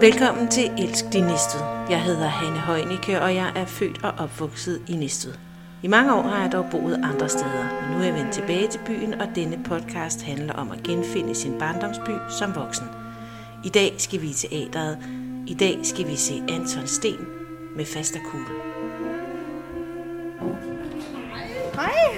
Velkommen 0.00 0.48
til 0.48 0.70
Elsk 0.78 1.04
din 1.12 1.24
Næstved. 1.24 1.60
Jeg 1.90 2.02
hedder 2.02 2.26
Hanne 2.26 2.58
Højnicke, 2.58 3.22
og 3.22 3.34
jeg 3.34 3.52
er 3.56 3.64
født 3.64 4.04
og 4.04 4.12
opvokset 4.18 4.82
i 4.88 4.96
Næstved. 4.96 5.34
I 5.82 5.88
mange 5.88 6.14
år 6.14 6.22
har 6.22 6.42
jeg 6.42 6.52
dog 6.52 6.66
boet 6.70 6.94
andre 6.94 7.28
steder, 7.28 7.64
men 7.82 7.90
nu 7.90 7.98
er 7.98 8.04
jeg 8.04 8.14
vendt 8.14 8.32
tilbage 8.32 8.68
til 8.68 8.80
byen, 8.86 9.20
og 9.20 9.28
denne 9.34 9.64
podcast 9.64 10.22
handler 10.22 10.54
om 10.54 10.70
at 10.70 10.82
genfinde 10.82 11.34
sin 11.34 11.58
barndomsby 11.58 12.10
som 12.38 12.54
voksen. 12.54 12.86
I 13.64 13.68
dag 13.68 13.94
skal 13.98 14.22
vi 14.22 14.26
i 14.26 14.32
teateret. 14.32 14.98
I 15.46 15.54
dag 15.54 15.78
skal 15.82 16.06
vi 16.08 16.16
se 16.16 16.42
Anton 16.48 16.86
Sten 16.86 17.26
med 17.76 17.84
fast 17.84 18.16
og 18.16 18.22
kugle. 18.30 18.54
Hej. 21.74 22.16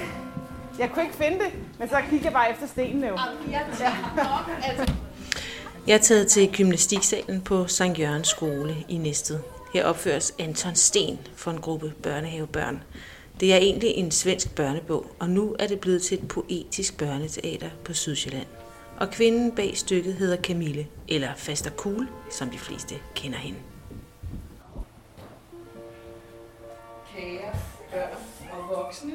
Jeg 0.79 0.91
kunne 0.91 1.03
ikke 1.03 1.15
finde 1.15 1.39
det, 1.39 1.53
men 1.79 1.89
så 1.89 1.95
kiggede 2.09 2.25
jeg 2.25 2.33
bare 2.33 2.51
efter 2.51 2.67
stenen 2.67 3.03
jo. 3.03 3.17
Jeg 5.87 5.93
er 5.93 6.01
taget 6.01 6.27
til 6.27 6.53
gymnastiksalen 6.53 7.41
på 7.41 7.67
Sankt 7.67 7.99
Jørgens 7.99 8.27
skole 8.27 8.75
i 8.89 8.97
Næstved. 8.97 9.39
Her 9.73 9.85
opføres 9.85 10.35
Anton 10.39 10.75
Sten 10.75 11.19
for 11.35 11.51
en 11.51 11.61
gruppe 11.61 11.93
børnehavebørn. 12.03 12.83
Det 13.39 13.53
er 13.53 13.57
egentlig 13.57 13.89
en 13.89 14.11
svensk 14.11 14.55
børnebog, 14.55 15.05
og 15.19 15.29
nu 15.29 15.55
er 15.59 15.67
det 15.67 15.79
blevet 15.79 16.01
til 16.01 16.19
et 16.19 16.27
poetisk 16.27 16.97
børneteater 16.97 17.69
på 17.85 17.93
Sydsjælland. 17.93 18.47
Og 18.97 19.09
kvinden 19.11 19.55
bag 19.55 19.77
stykket 19.77 20.13
hedder 20.13 20.41
Camille, 20.41 20.87
eller 21.07 21.29
Faster 21.35 21.71
Cool, 21.71 22.07
som 22.31 22.49
de 22.49 22.57
fleste 22.57 22.95
kender 23.15 23.37
hende. 23.37 23.59
Kære 27.15 27.53
børn 27.91 28.17
og 28.51 28.77
voksne. 28.77 29.13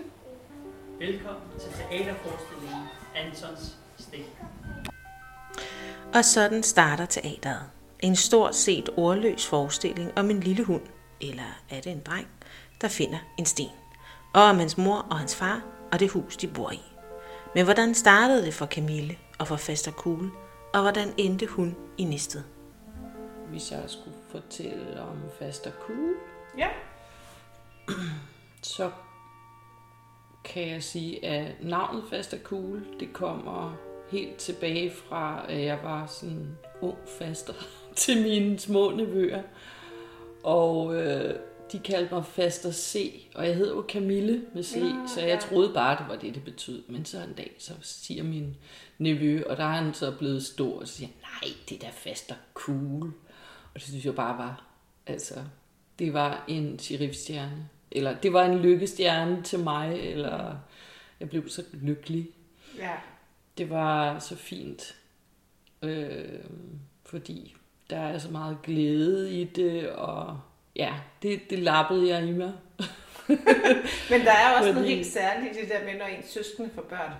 Velkommen 0.98 1.42
til 1.60 1.70
teaterforestillingen 1.72 2.82
Antons 3.16 3.76
Sten. 3.98 4.24
Og 6.14 6.24
sådan 6.24 6.62
starter 6.62 7.06
teateret. 7.06 7.62
En 8.00 8.16
stort 8.16 8.54
set 8.54 8.88
ordløs 8.96 9.46
forestilling 9.46 10.18
om 10.18 10.30
en 10.30 10.40
lille 10.40 10.64
hund, 10.64 10.82
eller 11.20 11.60
er 11.70 11.80
det 11.80 11.92
en 11.92 12.00
dreng, 12.06 12.28
der 12.80 12.88
finder 12.88 13.18
en 13.38 13.46
sten. 13.46 13.70
Og 14.34 14.42
om 14.42 14.58
hans 14.58 14.78
mor 14.78 15.06
og 15.10 15.18
hans 15.18 15.36
far 15.36 15.62
og 15.92 16.00
det 16.00 16.10
hus, 16.10 16.36
de 16.36 16.46
bor 16.48 16.70
i. 16.70 16.80
Men 17.54 17.64
hvordan 17.64 17.94
startede 17.94 18.46
det 18.46 18.54
for 18.54 18.66
Camille 18.66 19.16
og 19.38 19.48
for 19.48 19.56
Faster 19.56 19.92
Kugle, 19.92 20.30
og 20.74 20.80
hvordan 20.82 21.14
endte 21.16 21.46
hun 21.46 21.76
i 21.98 22.04
Næstved? 22.04 22.42
Hvis 23.50 23.72
jeg 23.72 23.82
skulle 23.86 24.16
fortælle 24.30 25.00
om 25.00 25.16
Faster 25.38 25.70
Cool, 25.86 26.14
Ja. 26.58 26.68
så 28.62 28.90
kan 30.44 30.68
jeg 30.68 30.82
sige, 30.82 31.24
at 31.24 31.54
navnet 31.64 32.04
Faster 32.10 32.38
Cool, 32.44 32.86
det 33.00 33.12
kommer 33.12 33.76
helt 34.10 34.36
tilbage 34.36 34.90
fra, 34.90 35.44
at 35.48 35.64
jeg 35.64 35.78
var 35.82 36.06
sådan 36.06 36.58
ung 36.80 36.98
faster 37.18 37.52
til 37.96 38.22
mine 38.22 38.58
små 38.58 38.90
nevøer. 38.90 39.42
Og 40.42 40.94
øh, 40.96 41.34
de 41.72 41.78
kaldte 41.78 42.14
mig 42.14 42.24
Faster 42.26 42.72
C, 42.72 43.12
og 43.34 43.46
jeg 43.46 43.56
hed 43.56 43.68
jo 43.68 43.84
Camille 43.88 44.44
med 44.54 44.62
C, 44.62 44.76
Nå, 44.76 45.06
så 45.06 45.20
jeg 45.20 45.28
ja. 45.28 45.48
troede 45.48 45.74
bare, 45.74 45.98
det 45.98 46.08
var 46.08 46.16
det, 46.16 46.34
det 46.34 46.44
betød. 46.44 46.82
Men 46.88 47.04
så 47.04 47.22
en 47.22 47.32
dag, 47.32 47.54
så 47.58 47.72
siger 47.80 48.22
min 48.22 48.56
nevø, 48.98 49.42
og 49.46 49.56
der 49.56 49.64
er 49.64 49.82
han 49.82 49.94
så 49.94 50.16
blevet 50.18 50.44
stor, 50.44 50.80
og 50.80 50.88
siger 50.88 51.08
nej, 51.08 51.52
det 51.68 51.76
er 51.76 51.86
da 51.86 51.90
Faster 51.92 52.34
Cool. 52.54 53.12
Og 53.74 53.74
det 53.74 53.82
synes 53.82 54.04
jeg 54.04 54.14
bare 54.14 54.38
var, 54.38 54.64
altså, 55.06 55.34
det 55.98 56.12
var 56.12 56.44
en 56.48 56.78
sheriffstjerne. 56.78 57.68
Eller 57.90 58.14
det 58.20 58.32
var 58.32 58.44
en 58.44 58.58
lykkestjerne 58.58 59.42
til 59.42 59.58
mig, 59.58 60.00
eller 60.00 60.56
jeg 61.20 61.30
blev 61.30 61.48
så 61.48 61.62
lykkelig. 61.72 62.28
Ja. 62.78 62.92
Det 63.58 63.70
var 63.70 64.18
så 64.18 64.36
fint, 64.36 64.94
øh, 65.82 66.24
fordi 67.06 67.56
der 67.90 67.98
er 67.98 68.18
så 68.18 68.30
meget 68.30 68.58
glæde 68.62 69.32
i 69.32 69.44
det, 69.44 69.88
og 69.90 70.40
ja, 70.76 70.94
det, 71.22 71.40
det 71.50 71.58
lappede 71.58 72.08
jeg 72.08 72.26
i 72.28 72.32
mig. 72.32 72.52
Men 74.10 74.20
der 74.20 74.30
er 74.32 74.50
også 74.58 74.62
noget 74.72 74.74
Fordi- 74.76 74.94
helt 74.94 75.06
særligt 75.06 75.56
i 75.56 75.60
det 75.60 75.68
der 75.68 75.84
med, 75.84 75.98
når 75.98 76.06
ens 76.06 76.26
søskende 76.30 76.70
får 76.74 76.82
børn. 76.82 77.12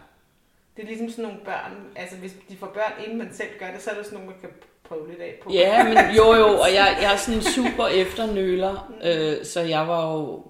Det 0.77 0.82
er 0.82 0.87
ligesom 0.88 1.10
sådan 1.10 1.25
nogle 1.25 1.38
børn, 1.44 1.72
altså 1.97 2.16
hvis 2.16 2.32
de 2.48 2.56
får 2.56 2.66
børn, 2.66 2.93
inden 3.04 3.19
man 3.19 3.28
selv 3.32 3.48
gør 3.59 3.71
det, 3.72 3.82
så 3.82 3.91
er 3.91 3.94
der 3.94 4.03
sådan 4.03 4.19
nogle, 4.19 4.31
man 4.31 4.41
kan 4.41 4.50
prøve 4.84 5.09
lidt 5.10 5.21
af 5.21 5.34
på. 5.43 5.50
Ja, 5.53 5.84
men 5.84 5.97
jo 6.16 6.34
jo, 6.34 6.47
og 6.47 6.75
jeg, 6.75 6.98
jeg 7.03 7.12
er 7.12 7.16
sådan 7.16 7.43
super 7.56 7.87
efternøler, 7.87 8.93
øh, 9.04 9.44
så 9.44 9.60
jeg 9.60 9.88
var 9.88 10.12
jo, 10.12 10.47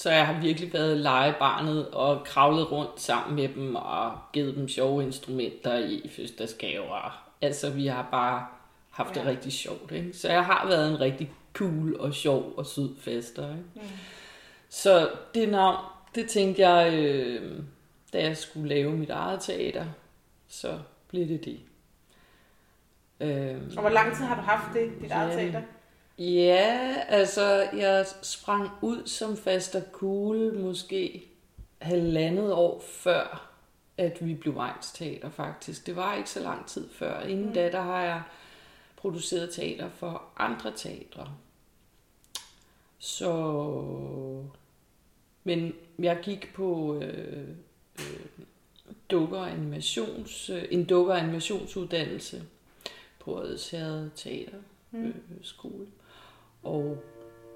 så 0.00 0.10
jeg 0.10 0.26
har 0.26 0.40
virkelig 0.40 0.72
været 0.72 0.96
legebarnet 0.96 1.88
og 1.88 2.24
kravlet 2.24 2.72
rundt 2.72 3.00
sammen 3.00 3.36
med 3.36 3.48
dem 3.48 3.74
og 3.76 4.18
givet 4.32 4.56
dem 4.56 4.68
sjove 4.68 5.02
instrumenter 5.02 5.78
i 5.78 6.08
fødselsdagsgaver. 6.16 7.24
Altså, 7.42 7.70
vi 7.70 7.86
har 7.86 8.08
bare 8.10 8.46
haft 8.90 9.14
det 9.14 9.20
Ja. 9.24 9.28
rigtig 9.28 9.52
sjovt, 9.52 9.92
ikke? 9.92 10.12
Så 10.12 10.28
jeg 10.32 10.44
har 10.44 10.66
været 10.68 10.90
en 10.90 11.00
rigtig 11.00 11.32
cool 11.52 11.96
og 12.00 12.14
sjov 12.14 12.52
og 12.56 12.66
sød 12.66 12.96
fester, 13.00 13.48
ikke? 13.50 13.62
Mm. 13.74 13.80
Så 14.68 15.10
det 15.34 15.48
navn, 15.48 15.76
det 16.14 16.28
tænkte 16.30 16.68
jeg, 16.68 16.94
øh, 16.94 17.62
da 18.12 18.22
jeg 18.22 18.36
skulle 18.36 18.68
lave 18.68 18.92
mit 18.92 19.10
eget 19.10 19.40
teater, 19.40 19.84
så 20.48 20.78
blev 21.08 21.28
det 21.28 21.44
det. 21.44 21.60
Øh, 23.20 23.56
Og 23.76 23.80
hvor 23.80 23.88
lang 23.90 24.16
tid 24.16 24.24
har 24.24 24.34
du 24.34 24.40
haft 24.40 24.74
det, 24.74 24.90
dit 25.02 25.10
eget 25.10 25.30
Ja. 25.30 25.34
teater? 25.36 25.62
Ja, 26.18 26.94
altså 27.08 27.68
jeg 27.76 28.06
sprang 28.22 28.70
ud 28.82 29.06
som 29.06 29.36
faster 29.36 29.82
cool 29.92 30.54
måske 30.54 31.28
halvandet 31.78 32.52
år 32.52 32.80
før, 32.80 33.50
at 33.98 34.26
vi 34.26 34.34
blev 34.34 34.54
Teater 34.94 35.30
faktisk. 35.30 35.86
Det 35.86 35.96
var 35.96 36.14
ikke 36.14 36.30
så 36.30 36.40
lang 36.40 36.66
tid 36.66 36.88
før. 36.90 37.20
Inden 37.20 37.46
Mm. 37.46 37.52
da, 37.52 37.72
der 37.72 37.80
har 37.80 38.02
jeg 38.02 38.22
produceret 38.96 39.54
teater 39.54 39.88
for 39.90 40.22
andre 40.36 40.72
teatre. 40.76 41.28
Så... 42.98 43.32
Men 45.44 45.74
jeg 45.98 46.18
gik 46.22 46.52
på 46.54 46.98
øh, 47.02 47.48
øh, 47.98 48.20
dukker 49.10 49.40
animations, 49.40 50.50
øh, 50.50 50.64
en 50.70 50.84
dukker 50.84 51.14
animationsuddannelse 51.14 52.42
på 53.18 53.34
Odsherred 53.38 54.10
Teater 54.16 54.58
Mm. 54.90 55.06
øh, 55.06 55.14
skole. 55.42 55.86
Og 56.62 56.96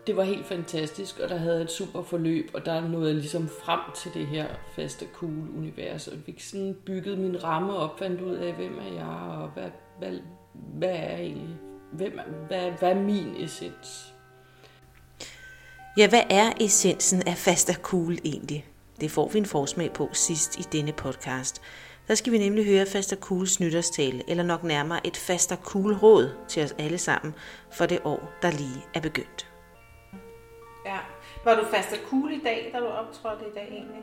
det 0.06 0.16
var 0.16 0.22
helt 0.22 0.46
fantastisk, 0.46 1.18
og 1.18 1.28
der 1.28 1.36
havde 1.36 1.62
et 1.62 1.70
super 1.70 2.02
forløb, 2.02 2.50
og 2.54 2.66
der 2.66 2.88
nåede 2.88 3.06
jeg 3.06 3.14
ligesom 3.14 3.48
frem 3.48 3.80
til 3.96 4.14
det 4.14 4.26
her 4.26 4.46
faste 4.76 5.06
cool 5.14 5.48
univers, 5.56 6.08
og 6.08 6.18
fik 6.26 6.40
sådan 6.40 6.76
bygget 6.86 7.18
min 7.18 7.44
ramme 7.44 7.76
op, 7.76 7.98
fandt 7.98 8.20
ud 8.20 8.34
af, 8.34 8.52
hvem 8.54 8.78
er 8.78 8.94
jeg, 8.94 9.38
og 9.38 9.48
hvad, 9.48 9.70
hvad, 9.98 10.18
hvad 10.52 10.88
er 10.88 11.10
jeg 11.10 11.20
egentlig, 11.20 11.56
hvem 11.92 12.18
er, 12.18 12.46
hvad, 12.46 12.70
hvad 12.70 12.90
er 12.90 13.00
min 13.00 13.34
essens? 13.38 14.14
Ja, 15.96 16.08
hvad 16.08 16.22
er 16.30 16.52
essensen 16.60 17.22
af 17.26 17.36
Faster 17.36 17.74
Cool 17.74 18.18
egentlig? 18.24 18.66
Det 19.00 19.10
får 19.10 19.28
vi 19.28 19.38
en 19.38 19.46
forsmag 19.46 19.92
på 19.92 20.08
sidst 20.12 20.58
i 20.58 20.62
denne 20.72 20.92
podcast. 20.92 21.60
Der 22.08 22.14
skal 22.14 22.32
vi 22.32 22.38
nemlig 22.38 22.64
høre 22.64 22.86
Faster 22.86 23.16
Cools 23.16 23.60
nytårstale, 23.60 24.22
eller 24.28 24.42
nok 24.44 24.64
nærmere 24.64 25.06
et 25.06 25.16
Faster 25.16 25.56
Cool 25.56 25.94
råd 25.94 26.30
til 26.48 26.64
os 26.64 26.74
alle 26.78 26.98
sammen 26.98 27.34
for 27.72 27.86
det 27.86 27.98
år, 28.04 28.32
der 28.42 28.50
lige 28.50 28.84
er 28.94 29.00
begyndt. 29.00 29.48
Ja. 30.86 30.98
Var 31.44 31.54
du 31.54 31.64
fast 31.64 31.92
og 31.92 31.98
cool 32.10 32.32
i 32.32 32.40
dag, 32.44 32.70
da 32.72 32.78
du 32.78 32.86
optrådte 32.86 33.44
i 33.44 33.54
dag 33.54 33.68
egentlig? 33.70 34.02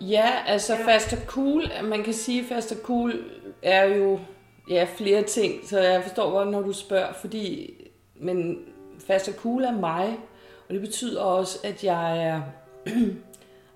Ja, 0.00 0.30
altså 0.46 0.72
Ja. 0.74 0.80
ja. 0.80 0.86
fast 0.86 1.12
og 1.12 1.18
cool, 1.26 1.62
man 1.84 2.04
kan 2.04 2.14
sige, 2.14 2.44
fast 2.44 2.72
og 2.72 2.78
cool 2.82 3.24
er 3.62 3.84
jo 3.84 4.20
ja, 4.70 4.86
flere 4.96 5.22
ting, 5.22 5.68
så 5.68 5.80
jeg 5.80 6.02
forstår 6.02 6.30
godt, 6.30 6.50
når 6.50 6.62
du 6.62 6.72
spørger, 6.72 7.12
fordi, 7.12 7.74
men 8.16 8.58
fast 9.06 9.28
og 9.28 9.34
cool 9.34 9.64
er 9.64 9.72
mig, 9.72 10.18
og 10.68 10.74
det 10.74 10.80
betyder 10.80 11.20
også, 11.20 11.58
at 11.64 11.84
jeg 11.84 12.24
er, 12.24 12.42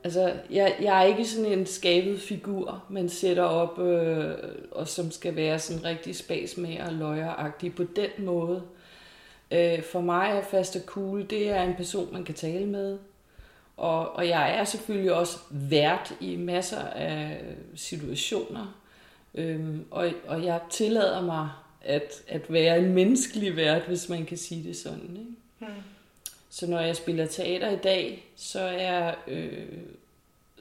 altså, 0.05 0.33
jeg, 0.51 0.77
jeg 0.81 1.01
er 1.01 1.05
ikke 1.05 1.25
sådan 1.25 1.53
en 1.53 1.67
skabet 1.67 2.21
figur, 2.21 2.85
man 2.89 3.09
sætter 3.09 3.43
op, 3.43 3.79
øh, 3.79 4.35
og 4.71 4.89
som 4.89 5.11
skal 5.11 5.37
være 5.37 5.59
sådan 5.59 5.85
rigtig 5.85 6.17
spasmager 6.17 6.87
og 6.87 6.93
løjeragtig 6.93 7.75
på 7.75 7.85
den 7.97 8.11
måde. 8.19 8.63
Øh, 9.51 9.83
for 9.83 10.01
mig 10.01 10.31
er 10.31 10.43
faste 10.43 10.83
cool, 10.87 11.31
det 11.31 11.51
er 11.51 11.63
en 11.63 11.75
person, 11.75 12.13
man 12.13 12.25
kan 12.25 12.35
tale 12.35 12.67
med, 12.67 12.99
og, 13.77 14.17
og 14.17 14.29
jeg 14.29 14.59
er 14.59 14.65
selvfølgelig 14.65 15.13
også 15.13 15.39
vært 15.51 16.15
i 16.21 16.37
masser 16.37 16.81
af 16.81 17.45
situationer. 17.75 18.81
Øhm, 19.35 19.85
og, 19.91 20.11
og 20.27 20.45
jeg 20.45 20.61
tillader 20.71 21.23
mig 21.23 21.51
at, 21.81 22.23
at 22.29 22.53
være 22.53 22.79
en 22.79 22.95
menneskelig 22.95 23.57
vært, 23.57 23.83
hvis 23.83 24.09
man 24.09 24.25
kan 24.25 24.37
sige 24.37 24.69
det 24.69 24.77
sådan. 24.77 25.17
Ikke? 25.19 25.31
Hmm. 25.59 25.94
Så 26.55 26.67
når 26.67 26.81
jeg 26.81 26.97
spiller 26.97 27.27
teater 27.27 27.71
i 27.71 27.77
dag, 27.77 28.27
så 28.37 28.61
er, 28.61 29.15
øh, 29.29 29.67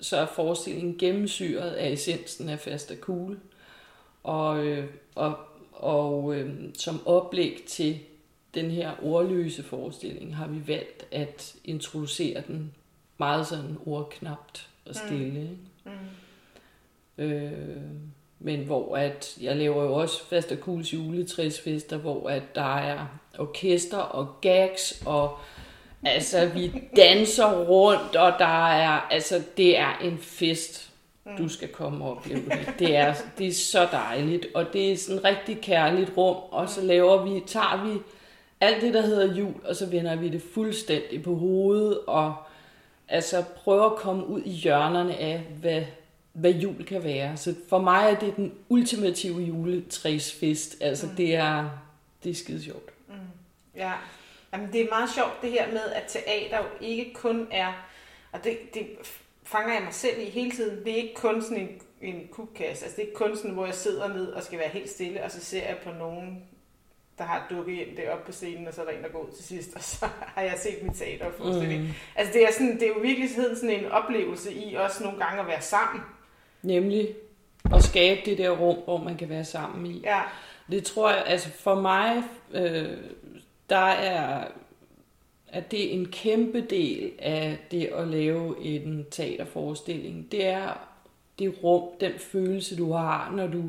så 0.02 0.18
er 0.18 0.26
forestillingen 0.26 0.98
gennemsyret 0.98 1.72
af 1.72 1.90
essensen 1.92 2.50
af 2.50 2.60
fast 2.60 2.92
og 2.92 2.98
cool. 2.98 3.40
Og, 4.24 4.66
øh, 4.66 4.86
og, 5.16 5.38
og 5.72 6.36
øh, 6.36 6.54
som 6.74 7.08
oplæg 7.08 7.64
til 7.68 8.00
den 8.54 8.72
her 8.72 8.92
ordløse 9.04 9.64
forestilling 9.64 10.36
har 10.36 10.48
vi 10.48 10.68
valgt 10.68 11.06
at 11.12 11.56
introducere 11.64 12.44
den 12.48 12.74
meget 13.18 13.48
sådan 13.48 13.78
ordknapt 13.86 14.70
og 14.86 14.96
stille. 14.96 15.50
Mm. 15.84 15.92
Mm. 17.18 17.24
Øh, 17.24 17.82
men 18.40 18.60
hvor 18.66 18.98
at 18.98 19.38
jeg 19.42 19.56
laver 19.56 19.84
jo 19.84 19.94
også 19.94 20.26
fast 20.26 20.52
og 20.52 20.60
kuls 20.60 20.94
juletræsfester, 20.94 21.98
hvor 21.98 22.30
at 22.30 22.44
der 22.56 22.78
er 22.78 23.08
orkester 23.40 23.98
og 23.98 24.42
gags, 24.42 25.04
og 25.06 25.40
altså 26.06 26.46
vi 26.46 26.84
danser 26.96 27.52
rundt, 27.52 28.16
og 28.16 28.34
der 28.40 28.68
er, 28.68 29.08
altså 29.12 29.42
det 29.58 29.80
er 29.80 29.98
en 30.04 30.18
fest, 30.18 30.90
du 31.38 31.50
skal 31.50 31.68
komme 31.68 32.06
og 32.06 32.12
opleve 32.12 32.46
det. 32.50 32.74
Det 32.80 32.96
er, 32.96 33.14
det 33.38 33.48
er 33.48 33.54
så 33.54 33.88
dejligt, 33.92 34.46
og 34.56 34.66
det 34.74 34.92
er 34.92 34.98
sådan 34.98 35.18
et 35.18 35.24
rigtig 35.24 35.62
kærligt 35.62 36.12
rum, 36.18 36.38
og 36.52 36.70
så 36.70 36.82
laver 36.82 37.24
vi, 37.24 37.44
tager 37.48 37.86
vi 37.86 38.00
alt 38.62 38.82
det, 38.82 38.94
der 38.94 39.02
hedder 39.02 39.36
jul, 39.36 39.54
og 39.66 39.76
så 39.76 39.86
vender 39.86 40.16
vi 40.16 40.30
det 40.30 40.42
fuldstændig 40.54 41.24
på 41.24 41.36
hovedet, 41.36 42.00
og 42.08 42.36
altså 43.08 43.44
prøver 43.56 43.86
at 43.86 43.96
komme 43.96 44.28
ud 44.28 44.42
i 44.42 44.52
hjørnerne 44.52 45.16
af, 45.18 45.44
hvad, 45.60 45.84
hvad 46.34 46.52
jul 46.52 46.86
kan 46.86 47.04
være. 47.04 47.38
Så 47.38 47.56
for 47.70 47.80
mig 47.80 48.12
er 48.12 48.20
det 48.20 48.36
den 48.36 48.54
ultimative 48.70 49.42
juletræsfest. 49.42 50.78
Altså 50.82 51.08
mm. 51.08 51.16
det 51.16 51.36
er, 51.36 51.70
det 52.24 52.30
er 52.30 52.36
skide 52.36 52.64
sjovt. 52.64 52.90
Mm. 53.08 53.14
Ja, 53.76 53.92
Jamen, 54.54 54.74
det 54.74 54.82
er 54.82 54.90
meget 54.90 55.10
sjovt 55.16 55.42
det 55.42 55.52
her 55.52 55.72
med, 55.72 55.92
at 55.96 56.04
teater 56.08 56.58
jo 56.58 56.70
ikke 56.82 57.14
kun 57.14 57.48
er, 57.52 57.88
og 58.32 58.44
det, 58.44 58.58
det 58.74 58.88
fanger 59.44 59.74
jeg 59.74 59.84
mig 59.84 59.94
selv 59.94 60.22
i 60.22 60.30
hele 60.30 60.52
tiden, 60.52 60.86
det 60.86 60.94
er 60.94 60.98
ikke 60.98 61.16
kun 61.16 61.42
sådan 61.42 61.58
en, 61.58 61.82
en 62.02 62.28
kukkasse, 62.32 62.86
altså 62.86 62.96
det 62.96 63.04
er 63.04 63.08
ikke 63.08 63.18
kun 63.18 63.36
sådan, 63.36 63.52
hvor 63.52 63.66
jeg 63.66 63.76
sidder 63.76 64.08
ned 64.08 64.28
og 64.28 64.44
skal 64.44 64.60
være 64.60 64.70
helt 64.70 64.90
stille, 64.90 65.24
og 65.24 65.32
så 65.32 65.40
ser 65.40 65.68
jeg 65.68 65.78
på 65.84 65.90
nogen, 66.00 66.44
der 67.18 67.24
har 67.24 67.48
dukket 67.50 67.76
hjem 67.76 67.96
deroppe 67.96 68.26
på 68.26 68.32
scenen, 68.32 68.68
og 68.68 68.74
så 68.74 68.82
er 68.82 68.86
der 68.86 68.92
en, 68.92 69.04
der 69.04 69.10
går 69.10 69.20
ud 69.20 69.32
til 69.32 69.44
sidst, 69.44 69.76
og 69.76 69.84
så 69.84 70.06
har 70.36 70.42
jeg 70.42 70.54
set 70.58 70.84
mit 70.84 70.96
teaterforestilling. 70.96 71.82
Mm. 71.82 71.90
Altså 72.16 72.34
det 72.34 72.44
er, 72.44 72.52
sådan, 72.52 72.74
det 72.74 72.84
er 72.84 72.88
jo 72.88 73.00
virkelig 73.02 73.30
sådan 73.30 73.70
en 73.70 73.92
oplevelse 73.92 74.54
i 74.54 74.76
også 74.76 75.04
nogle 75.04 75.26
gange 75.26 75.42
at 75.42 75.48
være 75.48 75.62
sammen. 75.62 76.02
Nemlig 76.62 77.16
at 77.74 77.84
skabe 77.84 78.22
det 78.26 78.38
der 78.38 78.50
rum, 78.50 78.78
hvor 78.84 78.98
man 78.98 79.18
kan 79.18 79.30
være 79.30 79.46
sammen 79.46 79.86
i. 79.86 80.02
Ja. 80.04 80.22
Det 80.72 80.86
tror 80.86 81.10
jeg, 81.10 81.24
altså 81.26 81.50
for 81.50 81.76
mig, 81.76 82.24
øh, 82.54 82.98
der 83.70 83.76
er, 83.76 84.48
at 85.48 85.72
det 85.72 85.86
er 85.86 85.92
en 85.92 86.06
kæmpe 86.06 86.62
del 86.62 87.12
af 87.20 87.58
det 87.72 87.86
at 87.86 88.08
lave 88.08 88.64
en 88.64 89.06
teaterforestilling. 89.12 90.32
Det 90.32 90.46
er 90.46 90.88
det 91.40 91.64
rum, 91.64 91.84
den 92.00 92.12
følelse, 92.18 92.78
du 92.78 92.92
har, 92.92 93.32
når 93.36 93.48
du 93.48 93.64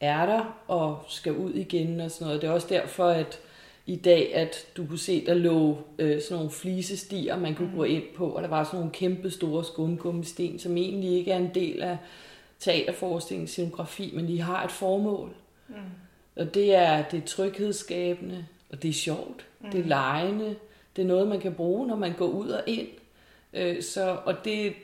er 0.00 0.26
der 0.26 0.62
og 0.68 1.04
skal 1.08 1.36
ud 1.36 1.52
igen 1.52 2.00
og 2.00 2.10
sådan 2.10 2.26
noget. 2.26 2.42
Det 2.42 2.48
er 2.48 2.52
også 2.52 2.68
derfor, 2.68 3.04
at 3.04 3.40
i 3.86 3.96
dag, 3.96 4.34
at 4.34 4.66
du 4.76 4.86
kunne 4.86 4.98
se, 4.98 5.26
der 5.26 5.34
lå 5.34 5.78
øh, 5.98 6.22
sådan 6.22 6.36
nogle 6.36 6.50
flisestier, 6.50 7.38
man 7.38 7.54
kunne 7.54 7.70
mm. 7.70 7.76
gå 7.76 7.84
ind 7.84 8.04
på, 8.16 8.28
og 8.28 8.42
der 8.42 8.48
var 8.48 8.64
sådan 8.64 8.78
nogle 8.78 8.92
kæmpe 8.92 9.30
store 9.30 9.64
skundgummisten, 9.64 10.58
som 10.58 10.76
egentlig 10.76 11.10
ikke 11.10 11.30
er 11.30 11.36
en 11.36 11.50
del 11.54 11.82
af 11.82 11.96
teaterforestillingens 12.58 13.50
scenografi, 13.50 14.12
men 14.14 14.28
de 14.28 14.40
har 14.40 14.64
et 14.64 14.72
formål. 14.72 15.34
Mm. 15.68 15.74
Og 16.36 16.54
det 16.54 16.74
er, 16.74 17.02
det 17.02 17.22
er 17.22 17.26
tryghedsskabende, 17.26 18.46
og 18.72 18.82
det 18.82 18.88
er 18.88 18.92
sjovt, 18.92 19.46
mm. 19.60 19.70
det 19.70 19.80
er 19.80 19.84
lejende, 19.84 20.56
det 20.96 21.02
er 21.02 21.06
noget, 21.06 21.28
man 21.28 21.40
kan 21.40 21.54
bruge, 21.54 21.86
når 21.86 21.96
man 21.96 22.12
går 22.12 22.26
ud 22.26 22.48
og 22.48 22.62
ind. 22.66 22.88
Øh, 23.52 23.82
så, 23.82 24.20
og 24.24 24.44
det, 24.44 24.74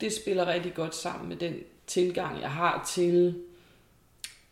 det 0.00 0.12
spiller 0.12 0.46
rigtig 0.46 0.74
godt 0.74 0.94
sammen 0.94 1.28
med 1.28 1.36
den 1.36 1.54
tilgang, 1.86 2.40
jeg 2.40 2.50
har 2.50 2.90
til 2.94 3.42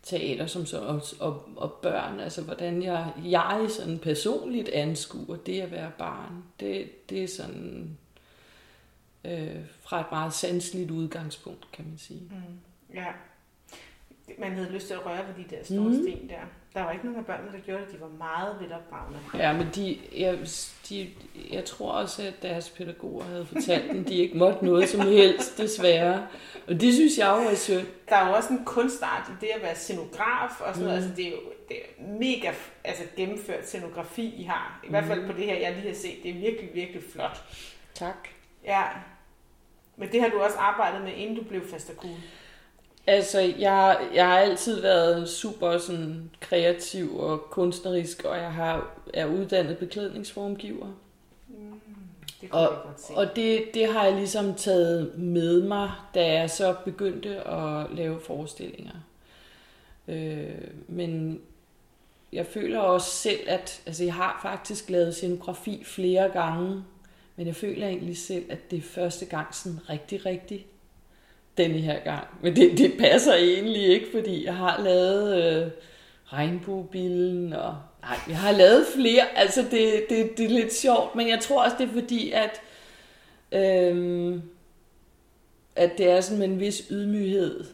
teater 0.03 0.47
som 0.47 0.67
så, 0.67 0.81
og, 0.81 1.03
og, 1.21 1.49
og 1.57 1.73
børn. 1.83 2.21
Altså, 2.21 2.43
hvordan 2.43 2.83
jeg, 2.83 3.13
jeg 3.25 3.67
sådan 3.69 3.99
personligt 3.99 4.69
anskuer 4.69 5.37
det 5.37 5.61
at 5.61 5.71
være 5.71 5.93
barn. 5.99 6.45
Det, 6.61 7.09
det 7.11 7.23
er 7.23 7.29
sådan 7.29 7.99
øh, 9.25 9.57
fra 9.81 10.01
et 10.01 10.07
meget 10.11 10.35
sanseligt 10.35 10.91
udgangspunkt, 10.91 11.73
kan 11.73 11.85
man 11.89 11.99
sige. 11.99 12.23
Mm. 12.31 12.95
Ja. 12.95 13.07
Man 14.41 14.53
havde 14.53 14.73
lyst 14.73 14.87
til 14.87 14.95
at 14.95 15.07
røre 15.07 15.19
ved 15.29 15.45
de 15.45 15.57
der 15.57 15.65
store 15.65 15.81
mm. 15.81 16.03
sten 16.03 16.29
der. 16.29 16.41
Der 16.75 16.83
var 16.83 16.93
ikke 16.93 17.05
nogen 17.05 17.19
af 17.19 17.27
børnene, 17.27 17.53
der 17.53 17.59
gjorde 17.59 17.85
det. 17.85 17.93
De 17.93 18.01
var 18.01 18.09
meget 18.19 18.57
velopdragende. 18.61 19.19
Ja, 19.35 19.53
men 19.53 19.69
de, 19.75 19.99
jeg, 20.17 20.39
de, 20.89 21.09
jeg 21.53 21.65
tror 21.65 21.93
også, 21.93 22.23
at 22.23 22.43
deres 22.43 22.71
pædagoger 22.71 23.25
havde 23.25 23.47
fortalt 23.47 23.93
dem, 23.93 24.05
de 24.05 24.15
ikke 24.15 24.39
måtte 24.39 24.65
noget 24.65 24.89
som 24.89 25.01
helst, 25.01 25.59
desværre. 25.59 26.27
Og 26.69 26.81
det 26.81 26.95
synes 26.95 27.19
jeg 27.19 27.43
jo 27.43 27.51
er 27.51 27.55
synd. 27.55 27.87
Der 28.09 28.17
er 28.17 28.29
jo 28.29 28.35
også 28.35 28.53
en 28.53 28.65
kunstart 28.65 29.29
i 29.29 29.33
det 29.41 29.51
at 29.55 29.63
være 29.63 29.75
scenograf 29.75 30.61
og 30.61 30.75
sådan 30.75 30.81
mm. 30.81 30.85
noget. 30.85 30.97
Altså, 30.97 31.17
det 31.17 31.27
er 31.27 31.31
jo 31.31 31.39
det 31.69 31.77
er 31.77 32.03
mega 32.19 32.53
altså, 32.85 33.03
gennemført 33.17 33.67
scenografi, 33.69 34.35
I 34.37 34.43
har. 34.43 34.81
I 34.85 34.87
mm. 34.87 34.91
hvert 34.91 35.05
fald 35.05 35.27
på 35.27 35.33
det 35.33 35.45
her, 35.45 35.57
jeg 35.59 35.75
lige 35.75 35.89
har 35.89 35.95
set. 35.95 36.23
Det 36.23 36.31
er 36.31 36.35
virkelig, 36.35 36.71
virkelig 36.75 37.03
flot. 37.13 37.45
Tak. 37.95 38.29
Ja. 38.65 38.83
Men 39.97 40.13
det 40.13 40.21
har 40.21 40.29
du 40.29 40.41
også 40.41 40.59
arbejdet 40.59 41.03
med, 41.03 41.13
inden 41.13 41.37
du 41.37 41.43
blev 41.43 41.63
cool. 41.97 42.17
Altså, 43.11 43.41
jeg, 43.41 44.09
jeg 44.15 44.27
har 44.27 44.39
altid 44.39 44.81
været 44.81 45.29
super 45.29 45.79
sådan, 45.79 46.31
kreativ 46.41 47.19
og 47.19 47.41
kunstnerisk, 47.41 48.25
og 48.25 48.37
jeg 48.37 48.53
har, 48.53 48.99
er 49.15 49.27
uddannet 49.27 49.79
beklædningsformgiver. 49.79 50.87
Mm, 51.49 51.81
det 52.41 52.51
og 52.53 52.69
og 53.11 53.37
det, 53.37 53.65
det 53.75 53.93
har 53.93 54.05
jeg 54.05 54.15
ligesom 54.15 54.55
taget 54.55 55.19
med 55.19 55.63
mig, 55.63 55.91
da 56.15 56.33
jeg 56.33 56.51
så 56.51 56.75
begyndte 56.85 57.41
at 57.49 57.87
lave 57.93 58.21
forestillinger. 58.21 58.97
Øh, 60.09 60.69
men 60.89 61.41
jeg 62.33 62.47
føler 62.47 62.79
også 62.79 63.11
selv, 63.11 63.41
at 63.47 63.83
altså, 63.87 64.05
jeg 64.05 64.15
har 64.15 64.41
faktisk 64.43 64.91
lavet 64.91 65.15
scenografi 65.15 65.85
flere 65.85 66.29
gange, 66.29 66.85
men 67.37 67.47
jeg 67.47 67.57
føler 67.57 67.87
egentlig 67.87 68.19
selv, 68.19 68.45
at 68.49 68.71
det 68.71 68.77
er 68.77 68.83
første 68.83 69.27
gang 69.27 69.55
sådan 69.55 69.79
rigtig, 69.89 70.27
rigtig 70.27 70.67
denne 71.63 71.79
her 71.79 72.01
gang. 72.05 72.27
Men 72.43 72.57
det, 72.57 72.79
det 72.79 72.93
passer 72.99 73.35
egentlig 73.35 73.83
ikke, 73.83 74.07
fordi 74.13 74.45
jeg 74.45 74.57
har 74.57 74.83
lavet 74.83 75.45
øh, 75.45 75.71
regnbuebillen, 76.27 77.53
og 77.53 77.77
nej, 78.03 78.19
jeg 78.29 78.39
har 78.39 78.53
lavet 78.53 78.87
flere. 78.95 79.39
Altså, 79.39 79.63
det, 79.71 80.05
det, 80.09 80.39
det 80.39 80.45
er 80.45 80.51
lidt 80.51 80.75
sjovt, 80.75 81.15
men 81.15 81.29
jeg 81.29 81.41
tror 81.41 81.65
også, 81.65 81.77
det 81.79 81.89
er 81.89 81.93
fordi, 81.93 82.31
at, 82.31 82.61
øh, 83.53 84.41
at 85.77 85.99
det 85.99 86.11
er 86.11 86.21
sådan 86.21 86.39
med 86.39 86.49
en 86.49 86.61
vis 86.61 86.87
ydmyghed, 86.91 87.65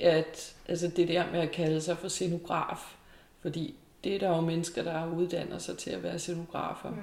at 0.00 0.54
altså 0.68 0.88
det 0.96 1.08
der 1.08 1.24
med 1.32 1.40
at 1.40 1.50
kalde 1.50 1.80
sig 1.80 1.98
for 1.98 2.08
scenograf, 2.08 2.96
fordi 3.40 3.74
det 4.04 4.14
er 4.14 4.18
der 4.18 4.28
jo 4.28 4.40
mennesker, 4.40 4.82
der 4.82 5.14
uddanner 5.16 5.58
sig 5.58 5.78
til 5.78 5.90
at 5.90 6.02
være 6.02 6.18
scenografer. 6.18 6.90
Mm. 6.90 6.96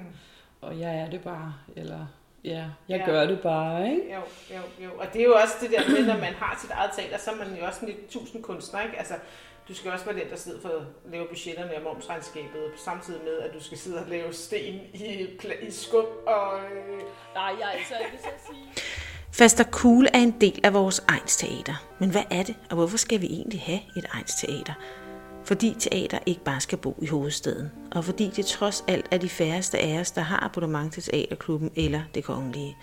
Og 0.62 0.80
jeg 0.80 0.95
er 0.95 1.09
det 1.09 1.21
bare, 1.21 1.53
eller 1.75 2.07
Ja, 2.44 2.65
jeg 2.89 3.00
ja. 3.00 3.06
gør 3.06 3.25
det 3.25 3.39
bare, 3.41 3.89
ikke? 3.91 4.13
Jo, 4.13 4.21
jo, 4.56 4.86
jo. 4.86 4.89
Og 5.00 5.06
det 5.13 5.21
er 5.21 5.25
jo 5.25 5.36
også 5.36 5.53
det 5.62 5.71
der 5.71 5.89
med, 5.89 6.06
når 6.06 6.18
man 6.18 6.33
har 6.33 6.57
sit 6.62 6.71
eget 6.71 6.91
teater, 6.97 7.18
så 7.18 7.31
er 7.31 7.36
man 7.36 7.57
jo 7.59 7.65
også 7.65 7.80
en 7.81 7.88
lidt 7.88 8.09
tusind 8.09 8.44
kunstner, 8.44 8.81
ikke? 8.81 8.97
Altså, 8.97 9.13
du 9.68 9.75
skal 9.75 9.91
også 9.91 10.06
være 10.06 10.15
den, 10.19 10.30
der 10.30 10.36
sidder 10.36 10.62
for 10.62 10.69
at 10.69 11.12
lave 11.12 11.27
budgetterne 11.27 11.75
og 11.75 11.84
momsregnskabet, 11.84 12.63
samtidig 12.75 13.22
med, 13.24 13.39
at 13.39 13.53
du 13.53 13.63
skal 13.63 13.77
sidde 13.77 14.00
og 14.00 14.10
lave 14.10 14.34
sten 14.34 14.81
i, 14.93 15.27
i 15.62 15.72
skum 15.72 16.05
og... 16.27 16.60
Øh... 16.60 17.00
Nej, 17.36 17.55
jeg 17.60 17.69
altså 17.74 17.93
ikke 18.05 18.24
så 18.24 18.29
sige. 18.48 18.86
Faster 19.31 19.63
Cool 19.63 20.05
er 20.13 20.19
en 20.19 20.41
del 20.41 20.60
af 20.63 20.74
vores 20.74 21.03
teater. 21.27 21.86
Men 22.00 22.12
hvad 22.12 22.24
er 22.31 22.43
det, 22.43 22.55
og 22.69 22.75
hvorfor 22.75 22.98
skal 22.98 23.22
vi 23.22 23.25
egentlig 23.25 23.62
have 23.62 23.79
et 23.98 24.05
teater? 24.41 24.74
Fordi 25.50 25.75
teater 25.79 26.20
ikke 26.25 26.44
bare 26.44 26.60
skal 26.60 26.77
bo 26.77 26.96
i 27.01 27.08
hovedstaden, 27.08 27.72
og 27.91 28.06
fordi 28.06 28.32
det 28.36 28.46
trods 28.46 28.84
alt 28.88 29.06
er 29.12 29.18
de 29.18 29.29
færreste 29.29 29.79
af 29.79 30.00
os, 30.00 30.12
der 30.12 30.22
har 30.22 30.44
abonnement 30.44 30.94
til 30.94 31.03
teaterklubben 31.03 31.72
eller 31.75 32.01
det 32.15 32.24
kongelige. 32.24 32.77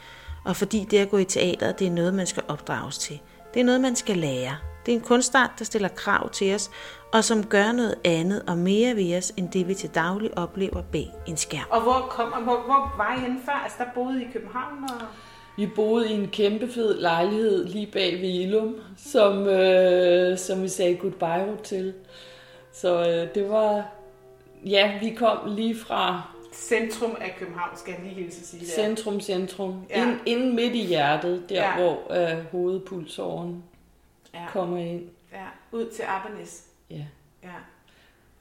Og 0.44 0.56
fordi 0.56 0.86
det 0.90 0.98
at 0.98 1.10
gå 1.10 1.18
i 1.18 1.24
teateret, 1.24 1.78
det 1.78 1.86
er 1.86 1.90
noget, 1.90 2.14
man 2.14 2.26
skal 2.26 2.42
opdrages 2.48 2.98
til. 2.98 3.20
Det 3.54 3.60
er 3.60 3.64
noget, 3.64 3.80
man 3.80 3.96
skal 3.96 4.16
lære. 4.16 4.56
Det 4.86 4.92
er 4.92 4.96
en 4.96 5.02
kunstart, 5.04 5.50
der 5.58 5.64
stiller 5.64 5.88
krav 5.88 6.30
til 6.30 6.54
os, 6.54 6.70
og 7.12 7.24
som 7.24 7.44
gør 7.44 7.72
noget 7.72 7.94
andet 8.04 8.42
og 8.48 8.58
mere 8.58 8.96
ved 8.96 9.16
os, 9.16 9.32
end 9.36 9.50
det 9.50 9.68
vi 9.68 9.74
til 9.74 9.90
daglig 9.94 10.38
oplever 10.38 10.82
bag 10.92 11.12
en 11.26 11.36
skærm. 11.36 11.66
Og 11.70 11.82
hvor, 11.82 12.06
kom, 12.10 12.32
og 12.32 12.42
hvor, 12.42 12.56
hvor 12.56 12.94
var 12.96 13.16
I 13.16 13.20
henne 13.20 13.40
før? 13.44 13.60
Altså, 13.64 13.78
der 13.78 13.86
boede 13.94 14.22
I 14.22 14.24
i 14.24 14.28
København? 14.32 14.84
Og... 14.84 15.06
Vi 15.56 15.66
boede 15.66 16.10
i 16.10 16.12
en 16.12 16.28
kæmpe 16.28 16.72
fed 16.72 17.00
lejlighed 17.00 17.64
lige 17.64 17.86
bag 17.92 18.20
ved 18.20 18.28
Ilum, 18.28 18.74
som, 18.96 19.46
øh, 19.46 20.38
som 20.38 20.62
vi 20.62 20.68
sagde 20.68 20.96
goodbye 20.96 21.62
til. 21.64 21.94
Så 22.76 23.08
øh, 23.08 23.34
det 23.34 23.48
var... 23.48 23.88
Ja, 24.66 24.98
vi 25.00 25.14
kom 25.14 25.54
lige 25.54 25.76
fra... 25.76 26.22
Centrum 26.52 27.16
af 27.20 27.36
København, 27.38 27.76
skal 27.76 27.92
jeg 27.92 28.02
lige 28.02 28.14
hilse 28.14 28.46
sige. 28.46 28.60
Der. 28.60 28.72
Centrum, 28.72 29.20
centrum. 29.20 29.82
Ja. 29.90 30.02
Ind, 30.02 30.20
inden 30.26 30.56
midt 30.56 30.74
i 30.74 30.86
hjertet, 30.86 31.48
der 31.48 31.54
ja. 31.54 31.76
hvor 31.76 32.12
øh, 32.12 32.44
hovedpulsåren 32.44 33.64
ja. 34.34 34.46
kommer 34.52 34.78
ind. 34.78 35.08
Ja, 35.32 35.46
ud 35.72 35.90
til 35.90 36.02
Abernæs. 36.02 36.64
Ja. 36.90 37.04
ja. 37.42 37.48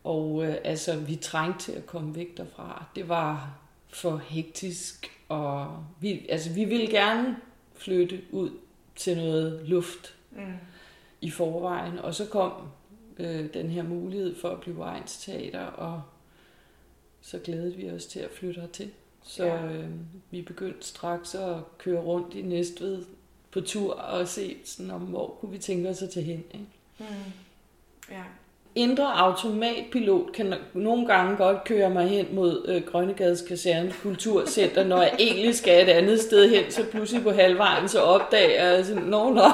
Og 0.04 0.46
øh, 0.46 0.56
altså, 0.64 0.98
vi 0.98 1.16
trængte 1.16 1.60
til 1.60 1.72
at 1.72 1.86
komme 1.86 2.16
væk 2.16 2.38
derfra. 2.38 2.86
Det 2.96 3.10
var 3.10 3.50
for 3.90 4.18
hektisk, 4.18 5.12
og 5.30 5.84
vi, 6.00 6.26
altså, 6.30 6.54
vi 6.54 6.66
ville 6.66 6.88
gerne 6.88 7.38
flytte 7.76 8.22
ud 8.32 8.50
til 8.96 9.18
noget 9.18 9.62
luft 9.66 10.16
mm. 10.32 10.54
i 11.22 11.32
forvejen. 11.32 12.00
Og 12.00 12.16
så 12.16 12.26
kom 12.26 12.52
øh, 13.18 13.54
den 13.54 13.70
her 13.70 13.84
mulighed 13.84 14.36
for 14.36 14.50
at 14.50 14.62
blive 14.62 14.78
Vejens 14.78 15.18
Teater, 15.18 15.66
og 15.66 16.02
så 17.22 17.40
glædede 17.40 17.76
vi 17.76 17.90
os 17.90 18.06
til 18.06 18.20
at 18.20 18.32
flytte 18.32 18.62
hertil. 18.62 18.92
Så 19.24 19.46
ja. 19.46 19.66
øh, 19.66 19.90
vi 20.32 20.42
begyndte 20.42 20.88
straks 20.88 21.36
at 21.36 21.58
køre 21.78 22.02
rundt 22.02 22.34
i 22.34 22.42
Næstved 22.42 23.06
på 23.52 23.62
tur 23.62 23.94
og 23.94 24.28
se, 24.28 24.58
sådan, 24.64 24.92
om 24.92 25.02
hvor 25.02 25.38
kunne 25.40 25.52
vi 25.52 25.58
tænke 25.58 25.90
os 25.90 26.02
at 26.02 26.10
tage 26.10 26.26
hen. 26.26 26.44
Ikke? 26.54 26.66
Mm. 27.00 27.06
Ja. 28.12 28.24
Indre 28.76 29.20
automatpilot 29.20 30.32
kan 30.34 30.54
nogle 30.74 31.06
gange 31.08 31.38
godt 31.38 31.64
køre 31.64 31.90
mig 31.90 32.08
hen 32.10 32.26
mod 32.32 32.66
øh, 32.68 32.82
Grønnegades 32.92 33.42
Kaserne 33.42 33.94
Kulturcenter, 34.02 34.84
når 34.84 35.02
jeg 35.02 35.14
egentlig 35.20 35.56
skal 35.56 35.84
et 35.88 35.92
andet 35.92 36.22
sted 36.22 36.50
hen, 36.50 36.72
så 36.72 36.84
pludselig 36.92 37.24
på 37.24 37.32
halvvejen, 37.32 37.88
så 37.90 38.00
opdager 38.02 38.70
jeg 38.74 38.86
sådan, 38.86 39.04
nå 39.04 39.34
nej. 39.34 39.52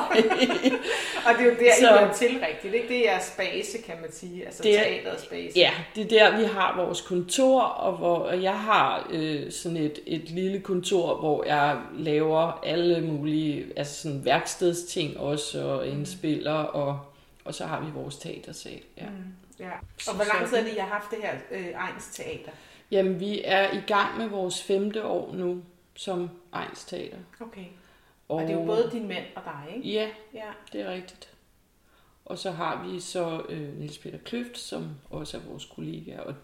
Og 1.25 1.33
det 1.37 1.41
er 1.41 1.45
jo 1.45 1.51
der, 1.59 1.71
Så- 1.79 1.85
I 1.85 1.99
hører 1.99 2.13
til 2.13 2.29
rigtigt. 2.51 2.73
Ikke? 2.73 2.87
Det 2.87 2.97
er 3.07 3.11
jeres 3.11 3.33
base, 3.37 3.77
kan 3.85 3.95
man 4.01 4.11
sige. 4.11 4.45
Altså 4.45 4.63
Det 4.63 4.79
er- 4.79 4.83
teaterets 4.83 5.25
base. 5.25 5.51
Ja, 5.55 5.71
det 5.95 6.03
er 6.03 6.07
der, 6.29 6.37
vi 6.37 6.43
har 6.45 6.83
vores 6.85 7.01
kontor, 7.01 7.61
og 7.61 7.93
hvor 7.97 8.15
og 8.17 8.43
jeg 8.43 8.53
har 8.59 9.07
øh, 9.13 9.51
sådan 9.51 9.77
et, 9.77 9.99
et 10.05 10.29
lille 10.29 10.59
kontor, 10.59 11.15
hvor 11.19 11.43
jeg 11.47 11.75
laver 11.99 12.59
alle 12.65 13.01
mulige 13.01 13.65
altså 13.75 14.01
sådan 14.01 14.21
værkstedsting 14.25 15.19
også, 15.19 15.61
og 15.63 15.87
indspiller, 15.87 16.53
og, 16.53 16.99
og 17.45 17.53
så 17.55 17.65
har 17.65 17.79
vi 17.85 17.91
vores 17.91 18.17
teatersal. 18.17 18.81
Ja. 18.97 19.09
Mm, 19.09 19.15
ja. 19.59 19.71
Og 20.09 20.15
hvor 20.15 20.25
lang 20.33 20.49
tid 20.49 20.57
er 20.57 20.63
det, 20.63 20.73
I 20.73 20.77
har 20.77 20.87
haft 20.87 21.11
det 21.11 21.19
her 21.21 21.35
øh, 21.51 21.67
Ejns 21.67 22.07
Teater? 22.13 22.51
Jamen, 22.91 23.19
vi 23.19 23.41
er 23.45 23.71
i 23.77 23.81
gang 23.87 24.17
med 24.17 24.27
vores 24.27 24.63
femte 24.63 25.05
år 25.05 25.33
nu 25.35 25.63
som 25.95 26.29
Ejns 26.53 26.85
Teater. 26.85 27.17
Okay. 27.39 27.65
Og, 28.29 28.35
og 28.37 28.41
det 28.41 28.49
er 28.49 28.59
jo 28.59 28.65
både 28.65 28.89
din 28.91 29.07
mand 29.07 29.25
og 29.35 29.41
dig, 29.45 29.75
ikke? 29.75 29.89
Ja, 29.91 30.09
Ja. 30.33 30.45
det 30.73 30.81
er 30.81 30.91
rigtigt. 30.91 31.29
Og 32.25 32.37
så 32.37 32.51
har 32.51 32.87
vi 32.87 32.99
så 32.99 33.41
øh, 33.49 33.77
Niels 33.79 33.97
Peter 33.97 34.17
Kløft, 34.25 34.57
som 34.57 34.89
også 35.09 35.37
er 35.37 35.41
vores 35.41 35.65
kollega. 35.65 36.19
Og 36.19 36.35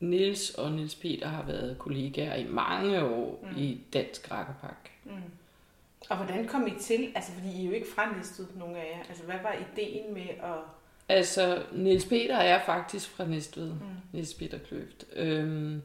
Niels 0.00 0.50
og 0.50 0.72
Niels 0.72 0.94
Peter 0.94 1.28
har 1.28 1.42
været 1.42 1.78
kollegaer 1.78 2.34
i 2.34 2.46
mange 2.48 3.04
år 3.04 3.38
Mm. 3.42 3.48
mm. 3.48 3.56
i 3.58 3.80
Dansk 3.92 4.30
Rakkerpak. 4.30 4.88
Mm. 5.04 5.10
Og 6.10 6.16
hvordan 6.16 6.46
kom 6.46 6.66
I 6.66 6.72
til? 6.80 7.12
Altså, 7.14 7.32
fordi 7.32 7.48
I 7.48 7.60
er 7.62 7.66
jo 7.66 7.72
ikke 7.72 7.86
fra 7.94 8.16
Næstved, 8.16 8.46
nogen 8.56 8.76
af 8.76 8.90
jer. 8.96 9.08
Altså, 9.08 9.24
hvad 9.24 9.38
var 9.42 9.56
ideen 9.72 10.14
med 10.14 10.28
at... 10.28 10.58
Altså, 11.08 11.62
Niels 11.72 12.04
Peter 12.04 12.36
er 12.36 12.64
faktisk 12.66 13.08
fra 13.08 13.24
Næstved. 13.24 13.72
Mm. 13.72 13.78
Niels 14.12 14.34
Peter 14.34 14.58
Kløft. 14.58 15.04
Øhm, 15.16 15.82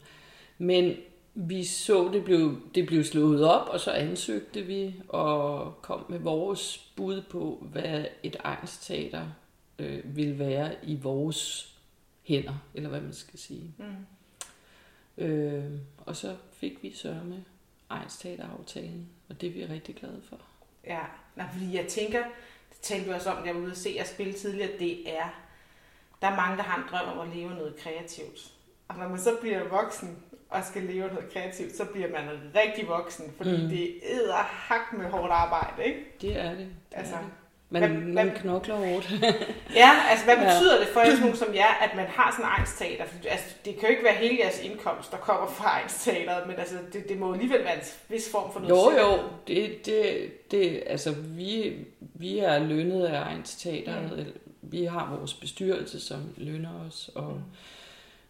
men 0.57 0.95
vi 1.33 1.63
så, 1.63 2.09
det 2.13 2.23
blev, 2.23 2.61
det 2.75 2.87
blev 2.87 3.03
slået 3.03 3.43
op, 3.43 3.67
og 3.67 3.79
så 3.79 3.91
ansøgte 3.91 4.61
vi 4.61 4.95
og 5.07 5.73
kom 5.81 6.05
med 6.09 6.19
vores 6.19 6.91
bud 6.95 7.21
på, 7.21 7.67
hvad 7.71 8.05
et 8.23 8.35
egensteater 8.43 9.25
øh, 9.79 10.15
ville 10.15 10.39
være 10.39 10.75
i 10.83 10.95
vores 10.95 11.73
hænder, 12.23 12.55
eller 12.73 12.89
hvad 12.89 13.01
man 13.01 13.13
skal 13.13 13.39
sige. 13.39 13.73
Mm. 13.77 15.23
Øh, 15.23 15.71
og 15.97 16.15
så 16.15 16.35
fik 16.53 16.83
vi 16.83 16.93
så 16.93 17.15
med 17.25 17.41
egensteateraftalen, 17.89 19.09
og 19.29 19.41
det 19.41 19.47
er 19.49 19.53
vi 19.53 19.65
rigtig 19.73 19.95
glade 19.95 20.21
for. 20.29 20.37
Ja, 20.85 20.99
Nej, 21.35 21.47
fordi 21.51 21.75
jeg 21.75 21.87
tænker, 21.87 22.23
det 22.69 22.79
talte 22.81 23.05
vi 23.05 23.11
også 23.11 23.29
om, 23.31 23.45
jeg 23.45 23.55
var 23.55 23.61
ude 23.61 23.71
at 23.71 23.77
se 23.77 23.93
jer 23.97 24.03
spille 24.03 24.33
tidligere, 24.33 24.69
det 24.79 25.17
er, 25.17 25.41
der 26.21 26.27
er 26.27 26.35
mange, 26.35 26.57
der 26.57 26.63
har 26.63 26.77
en 26.83 26.89
drøm 26.91 27.17
om 27.19 27.29
at 27.29 27.35
leve 27.37 27.49
noget 27.49 27.75
kreativt. 27.75 28.51
Og 28.87 28.95
når 28.97 29.07
man 29.09 29.19
så 29.19 29.37
bliver 29.41 29.63
voksen 29.67 30.23
og 30.49 30.63
skal 30.63 30.83
leve 30.83 31.07
noget 31.07 31.33
kreativt, 31.33 31.75
så 31.75 31.85
bliver 31.85 32.11
man 32.11 32.29
rigtig 32.55 32.87
voksen, 32.87 33.33
fordi. 33.37 33.63
Mm. 33.63 33.69
det 33.69 33.99
æder 34.03 34.35
hak 34.35 34.93
med 34.93 35.09
hårdt 35.09 35.31
arbejde, 35.31 35.85
ikke? 35.85 36.05
Det 36.21 36.37
er 36.37 36.49
det. 36.49 36.57
det 36.57 36.97
Altså, 36.97 37.15
er 37.15 37.19
det. 37.19 37.29
Man, 37.71 37.81
hvad- 37.81 37.99
man 38.01 38.13
hvad- 38.29 38.35
knokler 38.39 38.75
hårdt. 38.75 39.09
Ja, 39.75 39.89
altså 40.09 40.25
hvad 40.25 40.35
Ja. 40.35 40.43
betyder 40.43 40.79
det 40.79 40.87
for 40.87 40.99
jer, 40.99 41.05
sådan 41.09 41.21
nogen 41.21 41.35
som 41.37 41.55
jer, 41.55 41.73
at 41.81 41.95
man 41.95 42.05
har 42.07 42.31
sådan 42.31 42.45
en? 42.45 43.05
For, 43.07 43.29
altså, 43.29 43.45
det 43.65 43.73
kan 43.75 43.83
jo 43.83 43.89
ikke 43.89 44.03
være 44.03 44.13
hele 44.15 44.37
jeres 44.43 44.61
indkomst, 44.63 45.11
der 45.11 45.17
kommer 45.17 45.47
fra 45.49 45.65
egensteateret, 45.77 46.47
men 46.47 46.55
altså, 46.59 46.75
det, 46.93 47.09
det 47.09 47.17
må 47.17 47.33
alligevel 47.33 47.63
være 47.63 47.75
en 47.75 47.81
vis 48.09 48.31
form 48.31 48.53
for 48.53 48.59
noget 48.59 48.69
Jo, 48.71 48.89
sikkerhed. 48.89 49.17
jo, 49.17 49.23
det, 49.47 49.85
det, 49.85 50.51
det, 50.51 50.83
altså 50.87 51.11
vi, 51.11 51.73
vi 51.99 52.39
er 52.39 52.59
lønnet 52.59 53.05
af 53.05 53.23
Teater. 53.45 54.01
Mm. 54.01 54.25
Vi 54.61 54.83
har 54.85 55.15
vores 55.17 55.33
bestyrelse, 55.33 55.99
som 55.99 56.19
lønner 56.37 56.69
os. 56.87 57.09
Og, 57.15 57.41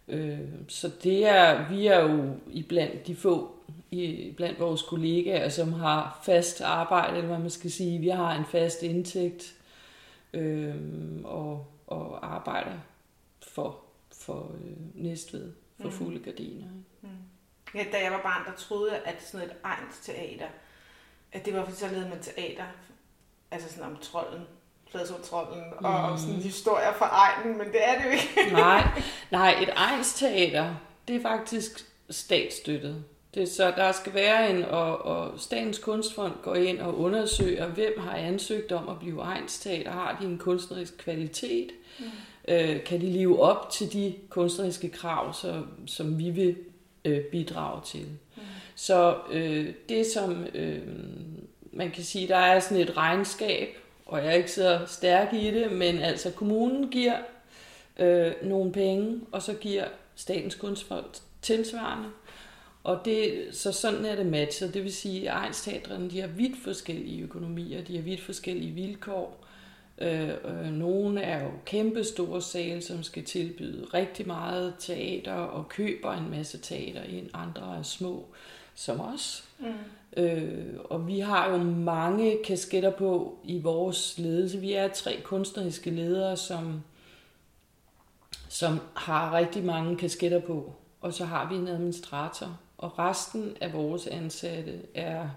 øh, 0.08 0.38
så 0.68 0.90
det 1.02 1.26
er, 1.26 1.68
vi 1.70 1.86
er 1.86 2.00
jo 2.00 2.24
i 2.52 2.62
blandt 2.62 3.06
de 3.06 3.16
få, 3.16 3.54
i, 3.90 4.32
blandt 4.36 4.60
vores 4.60 4.82
kollegaer, 4.82 5.48
som 5.48 5.72
har 5.72 6.20
fast 6.22 6.60
arbejde, 6.60 7.16
eller 7.16 7.28
hvad 7.28 7.38
man 7.38 7.50
skal 7.50 7.70
sige. 7.70 7.98
Vi 7.98 8.08
har 8.08 8.32
en 8.34 8.44
fast 8.44 8.82
indtægt 8.82 9.54
øh, 10.32 10.74
og, 11.24 11.66
og 11.86 12.34
arbejder 12.34 12.72
for, 13.48 13.80
for 14.24 14.52
øh, 14.64 14.76
Næstved, 14.94 15.52
for 15.80 15.88
Mm. 15.88 15.92
fulde 15.94 16.18
gardiner. 16.20 16.66
Mm. 17.02 17.08
Ja, 17.74 17.84
da 17.92 18.02
jeg 18.02 18.12
var 18.12 18.20
barn, 18.22 18.44
der 18.46 18.52
troede 18.56 18.92
jeg, 18.92 19.00
at 19.04 19.22
sådan 19.26 19.46
et 19.46 19.52
egns 19.64 19.98
teater, 20.02 20.46
at 21.32 21.44
det 21.44 21.54
var 21.54 21.64
fordi, 21.64 21.76
så 21.76 21.86
lavede 21.88 22.08
man 22.08 22.18
teater, 22.22 22.64
altså 23.50 23.68
sådan 23.68 23.90
om 23.90 23.96
trolden, 23.96 24.42
trolden 25.22 25.62
og 25.78 25.94
om 25.94 26.18
sådan 26.18 26.34
Mm. 26.34 26.42
historier 26.42 26.92
fra 26.92 27.06
egnen, 27.06 27.58
men 27.58 27.66
det 27.66 27.88
er 27.88 27.98
det 27.98 28.04
jo 28.04 28.10
ikke. 28.10 28.52
nej, 28.52 29.02
nej, 29.30 29.50
et 29.62 29.70
egensteater, 29.76 30.74
det 31.08 31.16
er 31.16 31.22
faktisk 31.22 31.70
statsstøttet. 32.10 33.04
Det 33.34 33.48
så 33.48 33.72
der 33.76 33.92
skal 33.92 34.14
være 34.14 34.50
en, 34.50 34.64
og, 34.64 35.04
og 35.04 35.40
Statens 35.40 35.78
Kunstfond 35.78 36.32
går 36.42 36.54
ind 36.54 36.78
og 36.78 36.98
undersøger, 36.98 37.66
hvem 37.66 37.98
har 37.98 38.16
ansøgt 38.16 38.72
om 38.72 38.88
at 38.88 38.98
blive 38.98 39.20
egensteater, 39.22 39.90
har 39.90 40.18
de 40.20 40.26
en 40.26 40.38
kunstnerisk 40.38 40.98
kvalitet, 40.98 41.70
Mm. 41.98 42.04
øh, 42.48 42.84
kan 42.84 43.00
de 43.00 43.06
leve 43.06 43.40
op 43.42 43.70
til 43.70 43.92
de 43.92 44.14
kunstneriske 44.28 44.88
krav, 44.88 45.34
så, 45.34 45.62
som 45.86 46.18
vi 46.18 46.30
vil 46.30 46.56
øh, 47.04 47.20
bidrage 47.20 47.80
til. 47.86 48.06
Mm. 48.36 48.42
Så 48.74 49.16
øh, 49.30 49.68
det 49.88 50.06
som 50.06 50.46
øh, 50.54 50.78
man 51.72 51.90
kan 51.90 52.04
sige, 52.04 52.28
der 52.28 52.36
er 52.36 52.60
sådan 52.60 52.82
et 52.82 52.96
regnskab, 52.96 53.68
og 54.06 54.18
jeg 54.18 54.26
er 54.26 54.32
ikke 54.32 54.52
så 54.52 54.80
stærk 54.86 55.32
i 55.34 55.50
det, 55.50 55.72
men 55.72 55.98
altså 55.98 56.30
kommunen 56.30 56.88
giver 56.90 57.16
øh, 57.98 58.32
nogle 58.42 58.72
penge, 58.72 59.20
og 59.32 59.42
så 59.42 59.54
giver 59.54 59.84
Statens 60.16 60.54
Kunstfond 60.54 61.22
tilsvarende. 61.42 62.08
Og 62.84 63.00
det, 63.04 63.48
så 63.52 63.72
sådan 63.72 64.04
er 64.04 64.16
det 64.16 64.26
matchet. 64.26 64.74
Det 64.74 64.84
vil 64.84 64.92
sige, 64.92 65.30
at 65.30 65.36
egensteatrene 65.36 66.10
de 66.10 66.20
har 66.20 66.28
vidt 66.28 66.62
forskellige 66.64 67.22
økonomier, 67.22 67.84
de 67.84 67.96
har 67.96 68.02
vidt 68.02 68.20
forskellige 68.20 68.72
vilkår. 68.72 69.46
Øh, 69.98 70.28
øh, 70.28 70.72
nogle 70.72 71.20
er 71.20 71.44
jo 71.44 71.50
kæmpe 71.66 72.04
store 72.04 72.42
sale, 72.42 72.82
som 72.82 73.02
skal 73.02 73.24
tilbyde 73.24 73.86
rigtig 73.94 74.26
meget 74.26 74.74
teater 74.78 75.32
og 75.32 75.68
køber 75.68 76.12
en 76.12 76.30
masse 76.30 76.58
teater 76.58 77.02
ind. 77.02 77.30
Andre 77.34 77.76
er 77.78 77.82
små, 77.82 78.26
som 78.74 79.00
os. 79.00 79.44
Mm. 79.58 80.22
Øh, 80.22 80.80
og 80.84 81.06
vi 81.06 81.20
har 81.20 81.50
jo 81.50 81.56
mange 81.62 82.38
kasketter 82.44 82.90
på 82.90 83.38
i 83.44 83.60
vores 83.60 84.18
ledelse. 84.18 84.58
Vi 84.58 84.72
er 84.72 84.88
tre 84.88 85.20
kunstneriske 85.24 85.90
ledere, 85.90 86.36
som, 86.36 86.82
som 88.48 88.80
har 88.94 89.36
rigtig 89.36 89.64
mange 89.64 89.96
kasketter 89.96 90.40
på. 90.40 90.72
Og 91.00 91.14
så 91.14 91.24
har 91.24 91.48
vi 91.48 91.54
en 91.54 91.68
administrator. 91.68 92.58
Og 92.80 92.98
resten 92.98 93.56
af 93.60 93.72
vores 93.72 94.06
ansatte 94.06 94.80
er 94.94 95.28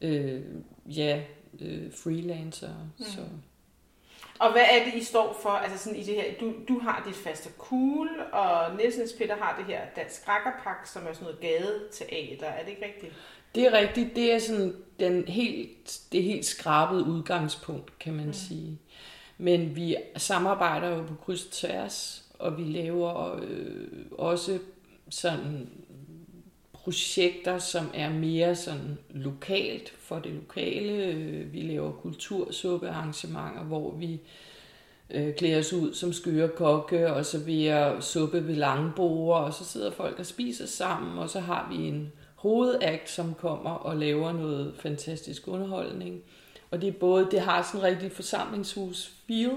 øh, 0.00 0.42
ja, 0.86 1.22
øh, 1.60 1.92
freelancer. 1.92 2.74
Mm. 2.98 3.04
Så. 3.04 3.20
Og 4.38 4.52
hvad 4.52 4.62
er 4.62 4.84
det, 4.84 4.94
I 4.94 5.04
står 5.04 5.38
for? 5.42 5.48
Altså 5.50 5.78
sådan 5.84 5.98
i 5.98 6.02
det 6.02 6.14
her, 6.14 6.24
du, 6.40 6.52
du 6.68 6.78
har 6.78 7.02
dit 7.06 7.16
faste 7.16 7.48
cool, 7.58 8.08
og 8.32 8.76
Nielsens 8.76 9.12
Peter 9.12 9.36
har 9.36 9.56
det 9.58 9.66
her 9.66 9.80
Dansk 9.96 10.28
Rakkerpak, 10.28 10.86
som 10.86 11.06
er 11.06 11.12
sådan 11.12 11.24
noget 11.24 11.40
gadeteater. 11.40 12.46
Er 12.46 12.62
det 12.62 12.70
ikke 12.70 12.86
rigtigt? 12.86 13.12
Det 13.54 13.66
er 13.66 13.72
rigtigt. 13.72 14.16
Det 14.16 14.32
er 14.32 14.38
sådan 14.38 14.74
den 15.00 15.24
helt, 15.28 16.00
det 16.12 16.22
helt 16.22 16.46
skrabede 16.46 17.04
udgangspunkt, 17.04 17.98
kan 17.98 18.12
man 18.12 18.22
Mm. 18.22 18.28
mm. 18.28 18.32
sige. 18.32 18.78
Men 19.38 19.76
vi 19.76 19.96
samarbejder 20.16 20.88
jo 20.88 21.02
på 21.02 21.14
kryds 21.24 21.44
og 21.44 21.52
tværs, 21.52 22.24
og 22.38 22.58
vi 22.58 22.62
laver 22.62 23.40
øh, 23.42 23.88
også 24.18 24.58
sådan 25.10 25.68
projekter, 26.86 27.58
som 27.58 27.90
er 27.94 28.10
mere 28.10 28.56
sådan 28.56 28.98
lokalt 29.10 29.94
for 29.98 30.18
det 30.18 30.32
lokale. 30.32 30.92
Øh, 31.04 31.52
Vi 31.52 31.60
laver 31.60 31.92
kultursuppearrangementer, 31.92 33.62
hvor 33.62 33.90
vi 33.90 34.20
øh, 35.10 35.34
klæder 35.34 35.58
os 35.58 35.72
ud 35.72 35.94
som 35.94 36.12
skøre 36.12 36.48
kokke 36.48 37.12
og 37.12 37.26
serverer 37.26 38.00
suppe 38.00 38.46
ved 38.46 38.54
langbord, 38.54 39.44
og 39.44 39.54
så 39.54 39.64
sidder 39.64 39.90
folk 39.90 40.18
og 40.18 40.26
spiser 40.26 40.66
sammen, 40.66 41.18
og 41.18 41.30
så 41.30 41.40
har 41.40 41.68
vi 41.70 41.88
en 41.88 42.12
hovedakt, 42.34 43.10
som 43.10 43.34
kommer 43.34 43.70
og 43.70 43.96
laver 43.96 44.32
noget 44.32 44.74
fantastisk 44.78 45.48
underholdning. 45.48 46.22
Og 46.70 46.80
det 46.80 46.88
er 46.88 46.92
både, 46.92 47.28
det 47.30 47.40
har 47.40 47.62
sådan 47.62 47.80
en 47.80 47.94
rigtig 47.94 48.12
forsamlingshus 48.12 49.12
feel, 49.26 49.52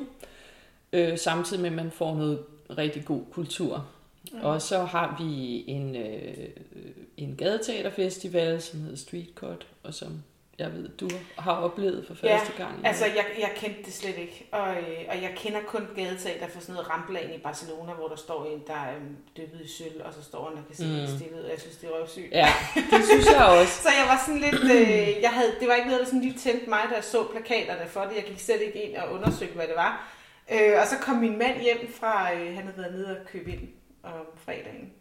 øh, 0.94 1.18
samtidig 1.18 1.62
med, 1.62 1.70
at 1.70 1.76
man 1.76 1.92
får 1.92 2.16
noget 2.16 2.40
rigtig 2.78 3.06
god 3.06 3.22
kultur. 3.32 3.88
Mm. 4.32 4.40
Og 4.42 4.62
så 4.62 4.80
har 4.80 5.24
vi 5.24 5.64
en, 5.68 5.96
øh, 5.96 6.48
en 7.24 7.36
gadeteaterfestival, 7.36 8.62
som 8.62 8.82
hedder 8.82 8.98
Street 8.98 9.30
Cut, 9.36 9.68
og 9.84 9.94
som 9.94 10.24
jeg 10.60 10.74
ved, 10.74 10.90
du 10.90 11.10
har 11.38 11.56
oplevet 11.56 12.08
for 12.08 12.16
Ja, 12.24 12.38
første 12.38 12.54
gang. 12.58 12.86
Altså, 12.86 13.06
jeg, 13.06 13.26
jeg 13.40 13.52
kendte 13.56 13.84
det 13.86 13.94
slet 13.94 14.18
ikke. 14.18 14.48
Og, 14.52 14.76
øh, 14.78 15.00
og 15.10 15.22
jeg 15.22 15.34
kender 15.36 15.60
kun 15.68 15.88
gadeteater 15.96 16.48
for 16.48 16.60
sådan 16.60 16.74
noget 16.74 16.90
ramplan 16.90 17.34
i 17.36 17.38
Barcelona, 17.38 17.94
hvor 17.94 18.08
der 18.08 18.16
står 18.16 18.46
en, 18.46 18.64
der 18.68 18.74
er 18.74 18.96
øhm, 18.96 19.18
dyppet 19.38 19.62
i 19.66 19.68
sølv, 19.78 20.02
og 20.06 20.14
så 20.14 20.24
står 20.24 20.50
han 20.50 20.58
og 20.58 20.64
kan 20.68 20.76
se 20.76 20.86
mm. 20.86 20.92
Helt 20.92 21.10
stille 21.10 21.36
ud, 21.38 21.42
og 21.42 21.52
jeg 21.52 21.60
synes, 21.60 21.78
det 21.78 21.90
er 21.90 21.94
røvsygt. 22.00 22.32
Ja, 22.32 22.50
det 22.76 23.06
synes 23.06 23.26
jeg 23.36 23.46
også. 23.60 23.74
Så 23.84 23.90
jeg 24.00 24.06
var 24.12 24.24
sådan 24.26 24.42
lidt, 24.42 24.64
øh, 24.78 25.22
jeg 25.22 25.32
havde, 25.38 25.52
det 25.60 25.68
var 25.68 25.76
ikke 25.76 25.88
noget, 25.88 26.00
der 26.02 26.06
sådan 26.06 26.22
lige 26.22 26.38
tændte 26.40 26.70
mig, 26.70 26.80
da 26.90 26.96
jeg 26.96 27.04
så 27.04 27.24
plakaterne 27.32 27.88
for 27.88 28.02
det. 28.02 28.16
Jeg 28.16 28.24
gik 28.24 28.40
slet 28.40 28.62
ikke 28.62 28.84
ind 28.84 28.98
og 28.98 29.14
undersøgte, 29.14 29.56
hvad 29.56 29.68
det 29.68 29.76
var. 29.76 29.94
Øh, 30.54 30.74
og 30.82 30.88
så 30.88 30.96
kom 31.02 31.16
min 31.16 31.38
mand 31.38 31.62
hjem 31.62 31.94
fra, 32.00 32.34
øh, 32.34 32.56
han 32.56 32.64
havde 32.64 32.78
været 32.78 32.94
nede 32.94 33.20
og 33.20 33.26
købe 33.32 33.52
ind 33.52 33.68
om 34.04 34.26
fredagen, 34.46 34.92